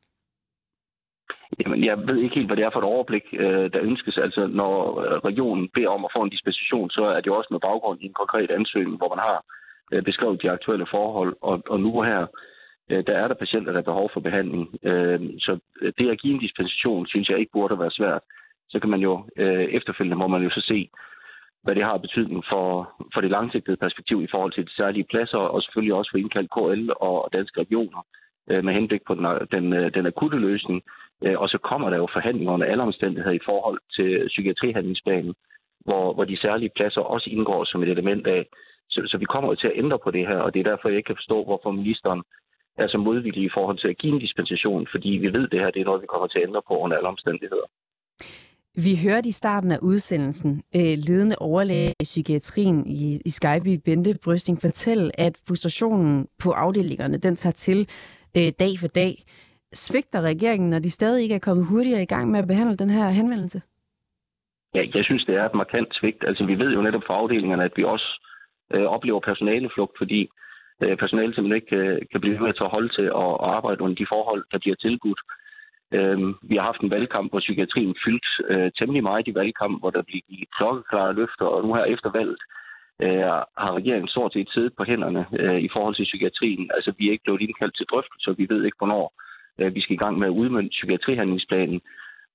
Jamen, 1.59 1.83
jeg 1.83 2.07
ved 2.07 2.17
ikke 2.17 2.35
helt, 2.35 2.47
hvad 2.47 2.57
det 2.57 2.65
er 2.65 2.69
for 2.73 2.79
et 2.79 2.91
overblik, 2.93 3.25
øh, 3.33 3.73
der 3.73 3.81
ønskes. 3.81 4.17
Altså, 4.17 4.47
når 4.47 4.99
øh, 4.99 5.17
regionen 5.29 5.69
beder 5.73 5.89
om 5.89 6.05
at 6.05 6.11
få 6.15 6.21
en 6.23 6.29
dispensation, 6.29 6.89
så 6.89 7.03
er 7.03 7.15
det 7.15 7.27
jo 7.27 7.37
også 7.37 7.47
med 7.51 7.59
baggrund 7.59 8.01
i 8.01 8.05
en 8.05 8.13
konkret 8.13 8.51
ansøgning, 8.51 8.97
hvor 8.97 9.09
man 9.15 9.23
har 9.27 9.37
øh, 9.93 10.03
beskrevet 10.03 10.41
de 10.41 10.51
aktuelle 10.51 10.87
forhold. 10.91 11.35
Og, 11.41 11.63
og 11.69 11.79
nu 11.79 12.01
her, 12.01 12.25
der 12.89 13.15
er 13.21 13.27
der 13.27 13.35
patienter, 13.35 13.71
der 13.71 13.79
har 13.79 13.91
behov 13.91 14.09
for 14.13 14.19
behandling. 14.19 14.63
Så 15.45 15.59
det 15.97 16.09
at 16.09 16.21
give 16.21 16.33
en 16.33 16.39
dispensation, 16.39 17.07
synes 17.07 17.29
jeg 17.29 17.39
ikke 17.39 17.51
burde 17.51 17.79
være 17.79 17.91
svært. 17.91 18.21
Så 18.69 18.79
kan 18.79 18.89
man 18.89 18.99
jo 18.99 19.25
efterfølgende, 19.77 20.17
må 20.17 20.27
man 20.27 20.43
jo 20.43 20.49
så 20.49 20.61
se, 20.61 20.89
hvad 21.67 21.75
det 21.75 21.89
har 21.89 22.06
betydning 22.06 22.43
for, 22.51 22.65
for 23.13 23.21
det 23.21 23.32
langsigtede 23.32 23.77
perspektiv 23.86 24.17
i 24.23 24.32
forhold 24.32 24.51
til 24.53 24.65
de 24.65 24.75
særlige 24.80 25.10
pladser, 25.12 25.38
og 25.38 25.62
selvfølgelig 25.62 25.93
også 25.93 26.12
for 26.12 26.17
indkaldt 26.17 26.53
KL 26.56 26.89
og 27.08 27.30
danske 27.34 27.60
regioner 27.62 28.01
øh, 28.49 28.63
med 28.65 28.73
henblik 28.73 29.03
på 29.08 29.13
den, 29.15 29.25
den, 29.56 29.73
øh, 29.73 29.93
den 29.93 30.06
akutte 30.06 30.38
løsning. 30.38 30.82
Øh, 31.25 31.38
og 31.41 31.47
så 31.49 31.58
kommer 31.58 31.89
der 31.89 31.97
jo 31.97 32.08
forhandlinger 32.13 32.53
under 32.53 32.67
alle 32.67 32.84
omstændigheder 32.84 33.36
i 33.36 33.45
forhold 33.49 33.80
til 33.95 34.27
psykiatrihandlingsplanen, 34.27 35.34
hvor, 35.86 36.13
hvor 36.13 36.25
de 36.25 36.41
særlige 36.41 36.71
pladser 36.75 37.01
også 37.01 37.30
indgår 37.30 37.63
som 37.65 37.84
et 37.84 37.89
element 37.89 38.27
af. 38.27 38.45
Så, 38.89 38.99
så 39.06 39.17
vi 39.17 39.25
kommer 39.25 39.49
jo 39.49 39.56
til 39.56 39.67
at 39.67 39.77
ændre 39.84 39.99
på 40.03 40.12
det 40.12 40.27
her, 40.27 40.39
og 40.45 40.53
det 40.53 40.60
er 40.60 40.69
derfor, 40.71 40.89
jeg 40.89 40.97
ikke 40.97 41.08
kan 41.08 41.21
forstå, 41.21 41.43
hvorfor 41.43 41.71
ministeren 41.71 42.21
er 42.77 42.88
så 42.88 42.97
modvillig 42.97 43.43
i 43.43 43.56
forhold 43.58 43.77
til 43.77 43.88
at 43.88 43.97
give 43.97 44.13
en 44.13 44.19
dispensation, 44.19 44.88
fordi 44.91 45.10
vi 45.10 45.34
ved, 45.34 45.43
at 45.43 45.51
det 45.51 45.60
her 45.60 45.71
det 45.71 45.82
er 45.82 45.89
noget, 45.89 46.01
vi 46.01 46.13
kommer 46.13 46.27
til 46.27 46.39
at 46.39 46.47
ændre 46.47 46.62
på 46.67 46.73
under 46.77 46.97
alle 46.97 47.10
omstændigheder. 47.10 47.67
Vi 48.85 48.93
hørte 49.05 49.29
i 49.29 49.31
starten 49.31 49.71
af 49.71 49.79
udsendelsen 49.81 50.63
øh, 50.75 50.95
ledende 51.07 51.35
overlæge 51.39 51.93
i 51.99 52.03
psykiatrien 52.03 52.87
i, 52.87 53.19
i 53.25 53.77
Bente 53.85 54.19
Brysting, 54.23 54.57
fortælle, 54.61 55.19
at 55.19 55.33
frustrationen 55.47 56.27
på 56.43 56.51
afdelingerne, 56.51 57.17
den 57.17 57.35
tager 57.35 57.53
til 57.53 57.79
øh, 58.37 58.49
dag 58.59 58.73
for 58.81 58.87
dag. 58.87 59.13
Svigter 59.73 60.21
regeringen, 60.21 60.69
når 60.69 60.79
de 60.79 60.91
stadig 60.91 61.23
ikke 61.23 61.35
er 61.35 61.45
kommet 61.47 61.65
hurtigere 61.65 62.01
i 62.01 62.11
gang 62.13 62.31
med 62.31 62.39
at 62.39 62.47
behandle 62.47 62.77
den 62.77 62.89
her 62.89 63.09
henvendelse? 63.09 63.61
Ja, 64.75 64.81
jeg 64.95 65.03
synes, 65.05 65.25
det 65.25 65.35
er 65.35 65.45
et 65.45 65.55
markant 65.63 65.95
svigt. 65.95 66.23
Altså, 66.27 66.45
vi 66.45 66.55
ved 66.59 66.73
jo 66.73 66.81
netop 66.81 67.03
fra 67.07 67.13
afdelingerne, 67.13 67.63
at 67.63 67.73
vi 67.75 67.83
også 67.83 68.09
øh, 68.73 68.85
oplever 68.95 69.19
personaleflugt, 69.19 69.97
fordi 69.97 70.29
øh, 70.83 70.97
personalet 70.97 71.35
simpelthen 71.35 71.61
ikke 71.61 71.75
øh, 71.75 72.01
kan 72.11 72.21
blive 72.21 72.39
med 72.39 72.49
at 72.49 72.61
at 72.61 72.69
holde 72.75 72.89
til 72.97 73.07
at, 73.23 73.31
at 73.43 73.49
arbejde 73.57 73.81
under 73.81 73.95
de 73.95 74.07
forhold, 74.09 74.43
der 74.51 74.59
bliver 74.59 74.75
tilbudt. 74.75 75.19
Øh, 75.25 75.46
Øhm, 75.93 76.36
vi 76.41 76.56
har 76.56 76.63
haft 76.63 76.82
en 76.82 76.91
valgkamp, 76.91 77.32
hvor 77.32 77.39
psykiatrien 77.39 77.95
fyldt 78.06 78.28
øh, 78.50 78.71
temmelig 78.80 79.04
meget 79.04 79.28
i 79.28 79.36
valgkamp, 79.36 79.80
hvor 79.80 79.89
der 79.89 80.02
blev 80.02 80.21
givet 80.30 80.50
klokkeklare 80.58 81.13
løfter, 81.13 81.45
og 81.45 81.63
nu 81.63 81.73
her 81.73 81.84
efter 81.84 82.10
valget 82.12 82.41
øh, 83.02 83.19
har 83.63 83.73
regeringen 83.80 84.08
stort 84.08 84.34
set 84.34 84.50
siddet 84.52 84.73
på 84.78 84.84
hænderne 84.84 85.26
øh, 85.39 85.60
i 85.67 85.69
forhold 85.73 85.95
til 85.95 86.04
psykiatrien. 86.04 86.71
Altså, 86.73 86.93
vi 86.97 87.08
er 87.08 87.12
ikke 87.12 87.23
blevet 87.23 87.41
indkaldt 87.41 87.78
til 87.78 87.86
drøftelser, 87.86 88.34
vi 88.34 88.45
ved 88.50 88.65
ikke, 88.65 88.78
hvornår 88.78 89.13
øh, 89.60 89.76
vi 89.76 89.82
skal 89.82 89.95
i 89.95 90.04
gang 90.04 90.17
med 90.19 90.28
at 90.28 90.38
udmønte 90.41 90.69
psykiatrihandlingsplanen. 90.69 91.82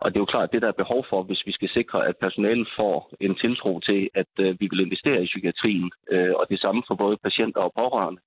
Og 0.00 0.10
det 0.10 0.16
er 0.16 0.20
jo 0.20 0.32
klart, 0.34 0.48
at 0.48 0.52
det 0.52 0.62
der 0.62 0.68
er 0.68 0.82
behov 0.82 1.06
for, 1.10 1.22
hvis 1.22 1.46
vi 1.46 1.52
skal 1.52 1.68
sikre, 1.68 2.06
at 2.08 2.16
personalet 2.16 2.68
får 2.76 3.14
en 3.20 3.34
tiltro 3.34 3.80
til, 3.80 4.10
at 4.14 4.32
øh, 4.40 4.60
vi 4.60 4.68
vil 4.70 4.80
investere 4.80 5.22
i 5.22 5.26
psykiatrien, 5.26 5.90
øh, 6.12 6.32
og 6.34 6.46
det 6.50 6.60
samme 6.60 6.82
for 6.86 6.94
både 6.94 7.16
patienter 7.16 7.60
og 7.60 7.72
pårørende, 7.76 8.20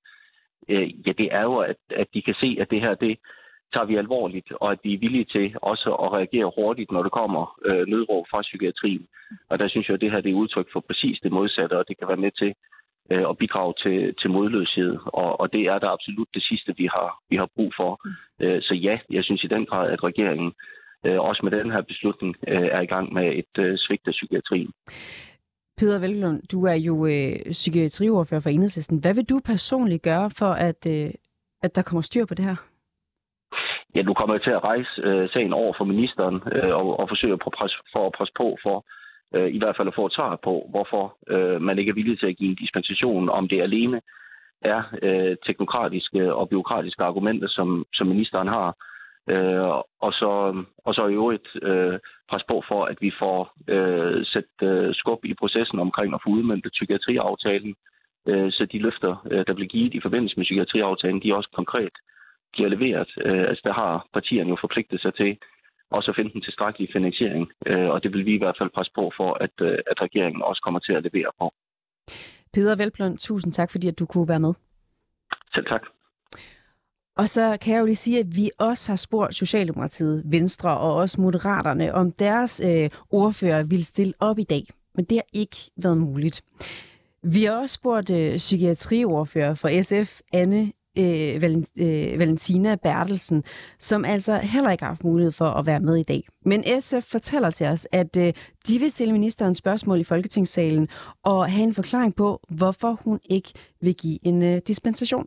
øh, 0.69 1.07
ja, 1.07 1.11
det 1.11 1.27
er 1.31 1.41
jo, 1.41 1.57
at, 1.57 1.75
at 1.89 2.07
de 2.13 2.21
kan 2.21 2.35
se, 2.39 2.57
at 2.59 2.71
det 2.71 2.81
her, 2.81 2.95
det 2.95 3.17
tager 3.73 3.85
vi 3.85 3.95
alvorligt, 3.95 4.51
og 4.51 4.71
at 4.71 4.79
vi 4.83 4.93
er 4.93 4.99
villige 4.99 5.25
til 5.25 5.55
også 5.61 5.89
at 6.03 6.13
reagere 6.13 6.51
hurtigt, 6.57 6.91
når 6.91 7.03
det 7.03 7.11
kommer 7.11 7.59
øh, 7.65 7.87
nødråb 7.87 8.25
fra 8.31 8.41
psykiatrien. 8.41 9.07
Og 9.49 9.59
der 9.59 9.67
synes 9.67 9.87
jeg, 9.87 9.93
at 9.95 10.01
det 10.01 10.11
her 10.11 10.21
det 10.21 10.31
er 10.31 10.41
udtryk 10.43 10.67
for 10.73 10.79
præcis 10.79 11.19
det 11.23 11.31
modsatte, 11.31 11.77
og 11.77 11.85
det 11.87 11.97
kan 11.97 12.07
være 12.07 12.23
med 12.25 12.31
til 12.31 12.53
øh, 13.11 13.29
at 13.29 13.37
bidrage 13.37 13.73
til, 13.83 14.15
til 14.21 14.29
modløshed. 14.29 14.97
Og, 15.05 15.39
og 15.41 15.53
det 15.53 15.61
er 15.61 15.79
der 15.79 15.89
absolut 15.89 16.27
det 16.33 16.43
sidste, 16.43 16.73
vi 16.77 16.85
har, 16.95 17.09
vi 17.29 17.35
har 17.35 17.49
brug 17.55 17.71
for. 17.79 17.91
Øh, 18.41 18.61
så 18.61 18.73
ja, 18.73 18.99
jeg 19.09 19.23
synes 19.23 19.43
i 19.43 19.53
den 19.55 19.65
grad, 19.65 19.91
at 19.91 20.03
regeringen 20.03 20.53
øh, 21.05 21.19
også 21.19 21.41
med 21.43 21.51
den 21.51 21.71
her 21.71 21.81
beslutning 21.81 22.35
øh, 22.47 22.67
er 22.77 22.81
i 22.81 22.85
gang 22.85 23.13
med 23.13 23.27
et 23.41 23.53
øh, 23.63 23.77
svigt 23.77 24.07
af 24.07 24.11
psykiatrien. 24.11 24.71
Peter 25.77 25.99
Velklund, 25.99 26.41
du 26.51 26.65
er 26.65 26.73
jo 26.73 27.05
øh, 27.05 27.51
psykiatriordfører 27.51 28.41
for 28.41 28.49
Enhedslisten. 28.49 28.99
Hvad 28.99 29.13
vil 29.15 29.29
du 29.29 29.39
personligt 29.45 30.03
gøre 30.03 30.29
for, 30.29 30.51
at, 30.69 30.87
øh, 30.89 31.11
at 31.63 31.75
der 31.75 31.81
kommer 31.81 32.01
styr 32.01 32.25
på 32.25 32.33
det 32.33 32.45
her? 32.45 32.55
Ja, 33.95 34.01
nu 34.01 34.13
kommer 34.13 34.35
jeg 34.35 34.43
til 34.43 34.51
at 34.51 34.63
rejse 34.63 35.01
øh, 35.03 35.29
sagen 35.29 35.53
over 35.53 35.73
for 35.77 35.85
ministeren 35.85 36.35
øh, 36.55 36.75
og, 36.75 36.99
og 36.99 37.09
forsøge 37.09 37.33
at 37.33 37.53
presse, 37.57 37.77
for 37.93 38.05
at 38.07 38.11
presse 38.17 38.33
på 38.37 38.57
for 38.63 38.85
øh, 39.35 39.49
i 39.55 39.57
hvert 39.57 39.75
fald 39.77 39.87
at 39.87 39.95
få 39.95 40.05
et 40.05 40.13
svar 40.13 40.39
på, 40.43 40.67
hvorfor 40.69 41.17
øh, 41.33 41.61
man 41.61 41.79
ikke 41.79 41.89
er 41.89 41.99
villig 41.99 42.19
til 42.19 42.27
at 42.27 42.37
give 42.37 42.49
en 42.49 42.61
dispensation, 42.63 43.29
om 43.29 43.47
det 43.47 43.61
alene 43.61 44.01
er 44.61 44.83
øh, 45.01 45.37
teknokratiske 45.45 46.33
og 46.33 46.49
byråkratiske 46.49 47.03
argumenter, 47.03 47.47
som, 47.47 47.85
som 47.93 48.07
ministeren 48.07 48.47
har. 48.47 48.75
Øh, 49.29 49.69
og, 50.05 50.13
så, 50.13 50.63
og 50.85 50.93
så 50.95 51.07
i 51.07 51.13
øvrigt 51.13 51.47
øh, 51.61 51.99
presse 52.29 52.45
på 52.47 52.63
for, 52.67 52.85
at 52.85 52.97
vi 53.01 53.11
får 53.19 53.53
øh, 53.67 54.25
sat 54.25 54.51
øh, 54.61 54.95
skub 54.95 55.25
i 55.25 55.33
processen 55.33 55.79
omkring 55.79 56.13
at 56.13 56.21
få 56.23 56.29
udmyndtet 56.29 56.71
psykiatriaftalen, 56.71 57.75
øh, 58.27 58.51
så 58.51 58.67
de 58.71 58.79
løfter, 58.79 59.27
øh, 59.31 59.43
der 59.47 59.53
bliver 59.53 59.67
givet 59.67 59.93
i 59.93 60.01
forbindelse 60.01 60.37
med 60.37 60.45
psykiatriaftalen, 60.45 61.21
de 61.21 61.29
er 61.29 61.35
også 61.35 61.49
konkret 61.55 61.95
bliver 62.55 62.69
leveret. 62.69 63.09
Øh, 63.25 63.45
altså 63.49 63.61
der 63.67 63.73
har 63.73 64.07
partierne 64.13 64.49
jo 64.49 64.57
forpligtet 64.61 65.01
sig 65.01 65.13
til 65.13 65.37
også 65.91 66.11
at 66.11 66.15
finde 66.15 66.33
den 66.33 66.41
tilstrækkelige 66.41 66.93
finansiering, 66.93 67.51
øh, 67.65 67.89
og 67.89 68.03
det 68.03 68.13
vil 68.13 68.25
vi 68.25 68.33
i 68.35 68.37
hvert 68.37 68.57
fald 68.59 68.69
presse 68.75 68.91
på 68.95 69.11
for, 69.17 69.33
at, 69.33 69.55
øh, 69.61 69.77
at 69.91 70.01
regeringen 70.01 70.41
også 70.41 70.61
kommer 70.61 70.79
til 70.79 70.93
at 70.93 71.03
levere 71.03 71.31
på. 71.39 71.53
Peder 72.53 72.75
Velblom, 72.75 73.17
tusind 73.17 73.53
tak, 73.53 73.71
fordi 73.71 73.87
at 73.87 73.99
du 73.99 74.05
kunne 74.05 74.27
være 74.27 74.39
med. 74.39 74.53
Selv 75.53 75.65
tak. 75.65 75.81
Og 77.17 77.29
så 77.29 77.57
kan 77.61 77.73
jeg 77.73 77.79
jo 77.79 77.85
lige 77.85 77.95
sige, 77.95 78.19
at 78.19 78.35
vi 78.35 78.49
også 78.59 78.91
har 78.91 78.97
spurgt 78.97 79.35
Socialdemokratiet, 79.35 80.23
Venstre 80.25 80.77
og 80.77 80.95
også 80.95 81.21
Moderaterne, 81.21 81.93
om 81.93 82.11
deres 82.11 82.61
øh, 82.65 82.89
ordfører 83.09 83.63
vil 83.63 83.85
stille 83.85 84.13
op 84.19 84.39
i 84.39 84.43
dag. 84.43 84.63
Men 84.95 85.05
det 85.05 85.17
har 85.17 85.25
ikke 85.33 85.57
været 85.77 85.97
muligt. 85.97 86.41
Vi 87.23 87.43
har 87.43 87.55
også 87.61 87.73
spurgt 87.73 88.09
øh, 88.09 88.35
psykiatriordfører 88.37 89.55
for 89.55 89.81
SF, 89.81 90.19
Anne 90.33 90.71
øh, 90.97 91.35
øh, 91.77 92.19
Valentina 92.19 92.75
Bertelsen, 92.75 93.43
som 93.79 94.05
altså 94.05 94.37
heller 94.37 94.71
ikke 94.71 94.83
har 94.83 94.89
haft 94.89 95.03
mulighed 95.03 95.31
for 95.31 95.45
at 95.45 95.65
være 95.65 95.79
med 95.79 95.95
i 95.95 96.03
dag. 96.03 96.27
Men 96.45 96.63
SF 96.79 97.03
fortæller 97.03 97.49
til 97.49 97.67
os, 97.67 97.87
at 97.91 98.17
øh, 98.17 98.33
de 98.67 98.79
vil 98.79 98.89
stille 98.89 99.13
ministeren 99.13 99.55
spørgsmål 99.55 99.99
i 99.99 100.03
Folketingssalen 100.03 100.87
og 101.23 101.51
have 101.51 101.63
en 101.63 101.73
forklaring 101.73 102.15
på, 102.15 102.39
hvorfor 102.49 102.99
hun 103.03 103.19
ikke 103.29 103.53
vil 103.81 103.95
give 103.95 104.19
en 104.23 104.43
øh, 104.43 104.61
dispensation. 104.67 105.25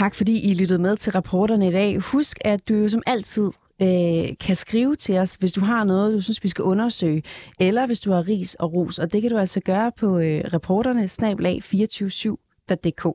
Tak 0.00 0.14
fordi 0.14 0.50
I 0.50 0.54
lyttede 0.54 0.78
med 0.78 0.96
til 0.96 1.12
rapporterne 1.12 1.68
i 1.68 1.72
dag. 1.72 1.98
Husk, 1.98 2.38
at 2.44 2.68
du 2.68 2.88
som 2.88 3.02
altid 3.06 3.50
øh, 3.82 4.36
kan 4.40 4.56
skrive 4.56 4.96
til 4.96 5.18
os, 5.18 5.34
hvis 5.34 5.52
du 5.52 5.60
har 5.60 5.84
noget, 5.84 6.14
du 6.14 6.20
synes, 6.20 6.44
vi 6.44 6.48
skal 6.48 6.62
undersøge, 6.62 7.22
eller 7.60 7.86
hvis 7.86 8.00
du 8.00 8.12
har 8.12 8.28
ris 8.28 8.54
og 8.54 8.74
ros. 8.74 8.98
Og 8.98 9.12
det 9.12 9.22
kan 9.22 9.30
du 9.30 9.38
altså 9.38 9.60
gøre 9.60 9.92
på 9.92 10.18
øh, 10.18 10.44
reporterne 10.52 11.08
snablag 11.08 11.60
247.dk. 11.64 13.06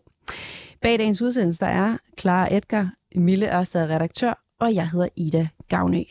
Bag 0.82 1.00
dagens 1.00 1.22
udsendelse, 1.22 1.60
der 1.60 1.72
er 1.72 1.98
Clara 2.20 2.56
Edgar, 2.56 2.94
Mille 3.16 3.58
Ørsted 3.58 3.90
redaktør, 3.90 4.44
og 4.60 4.76
jeg 4.76 4.90
hedder 4.90 5.08
Ida 5.16 5.48
Gavnø. 5.70 6.04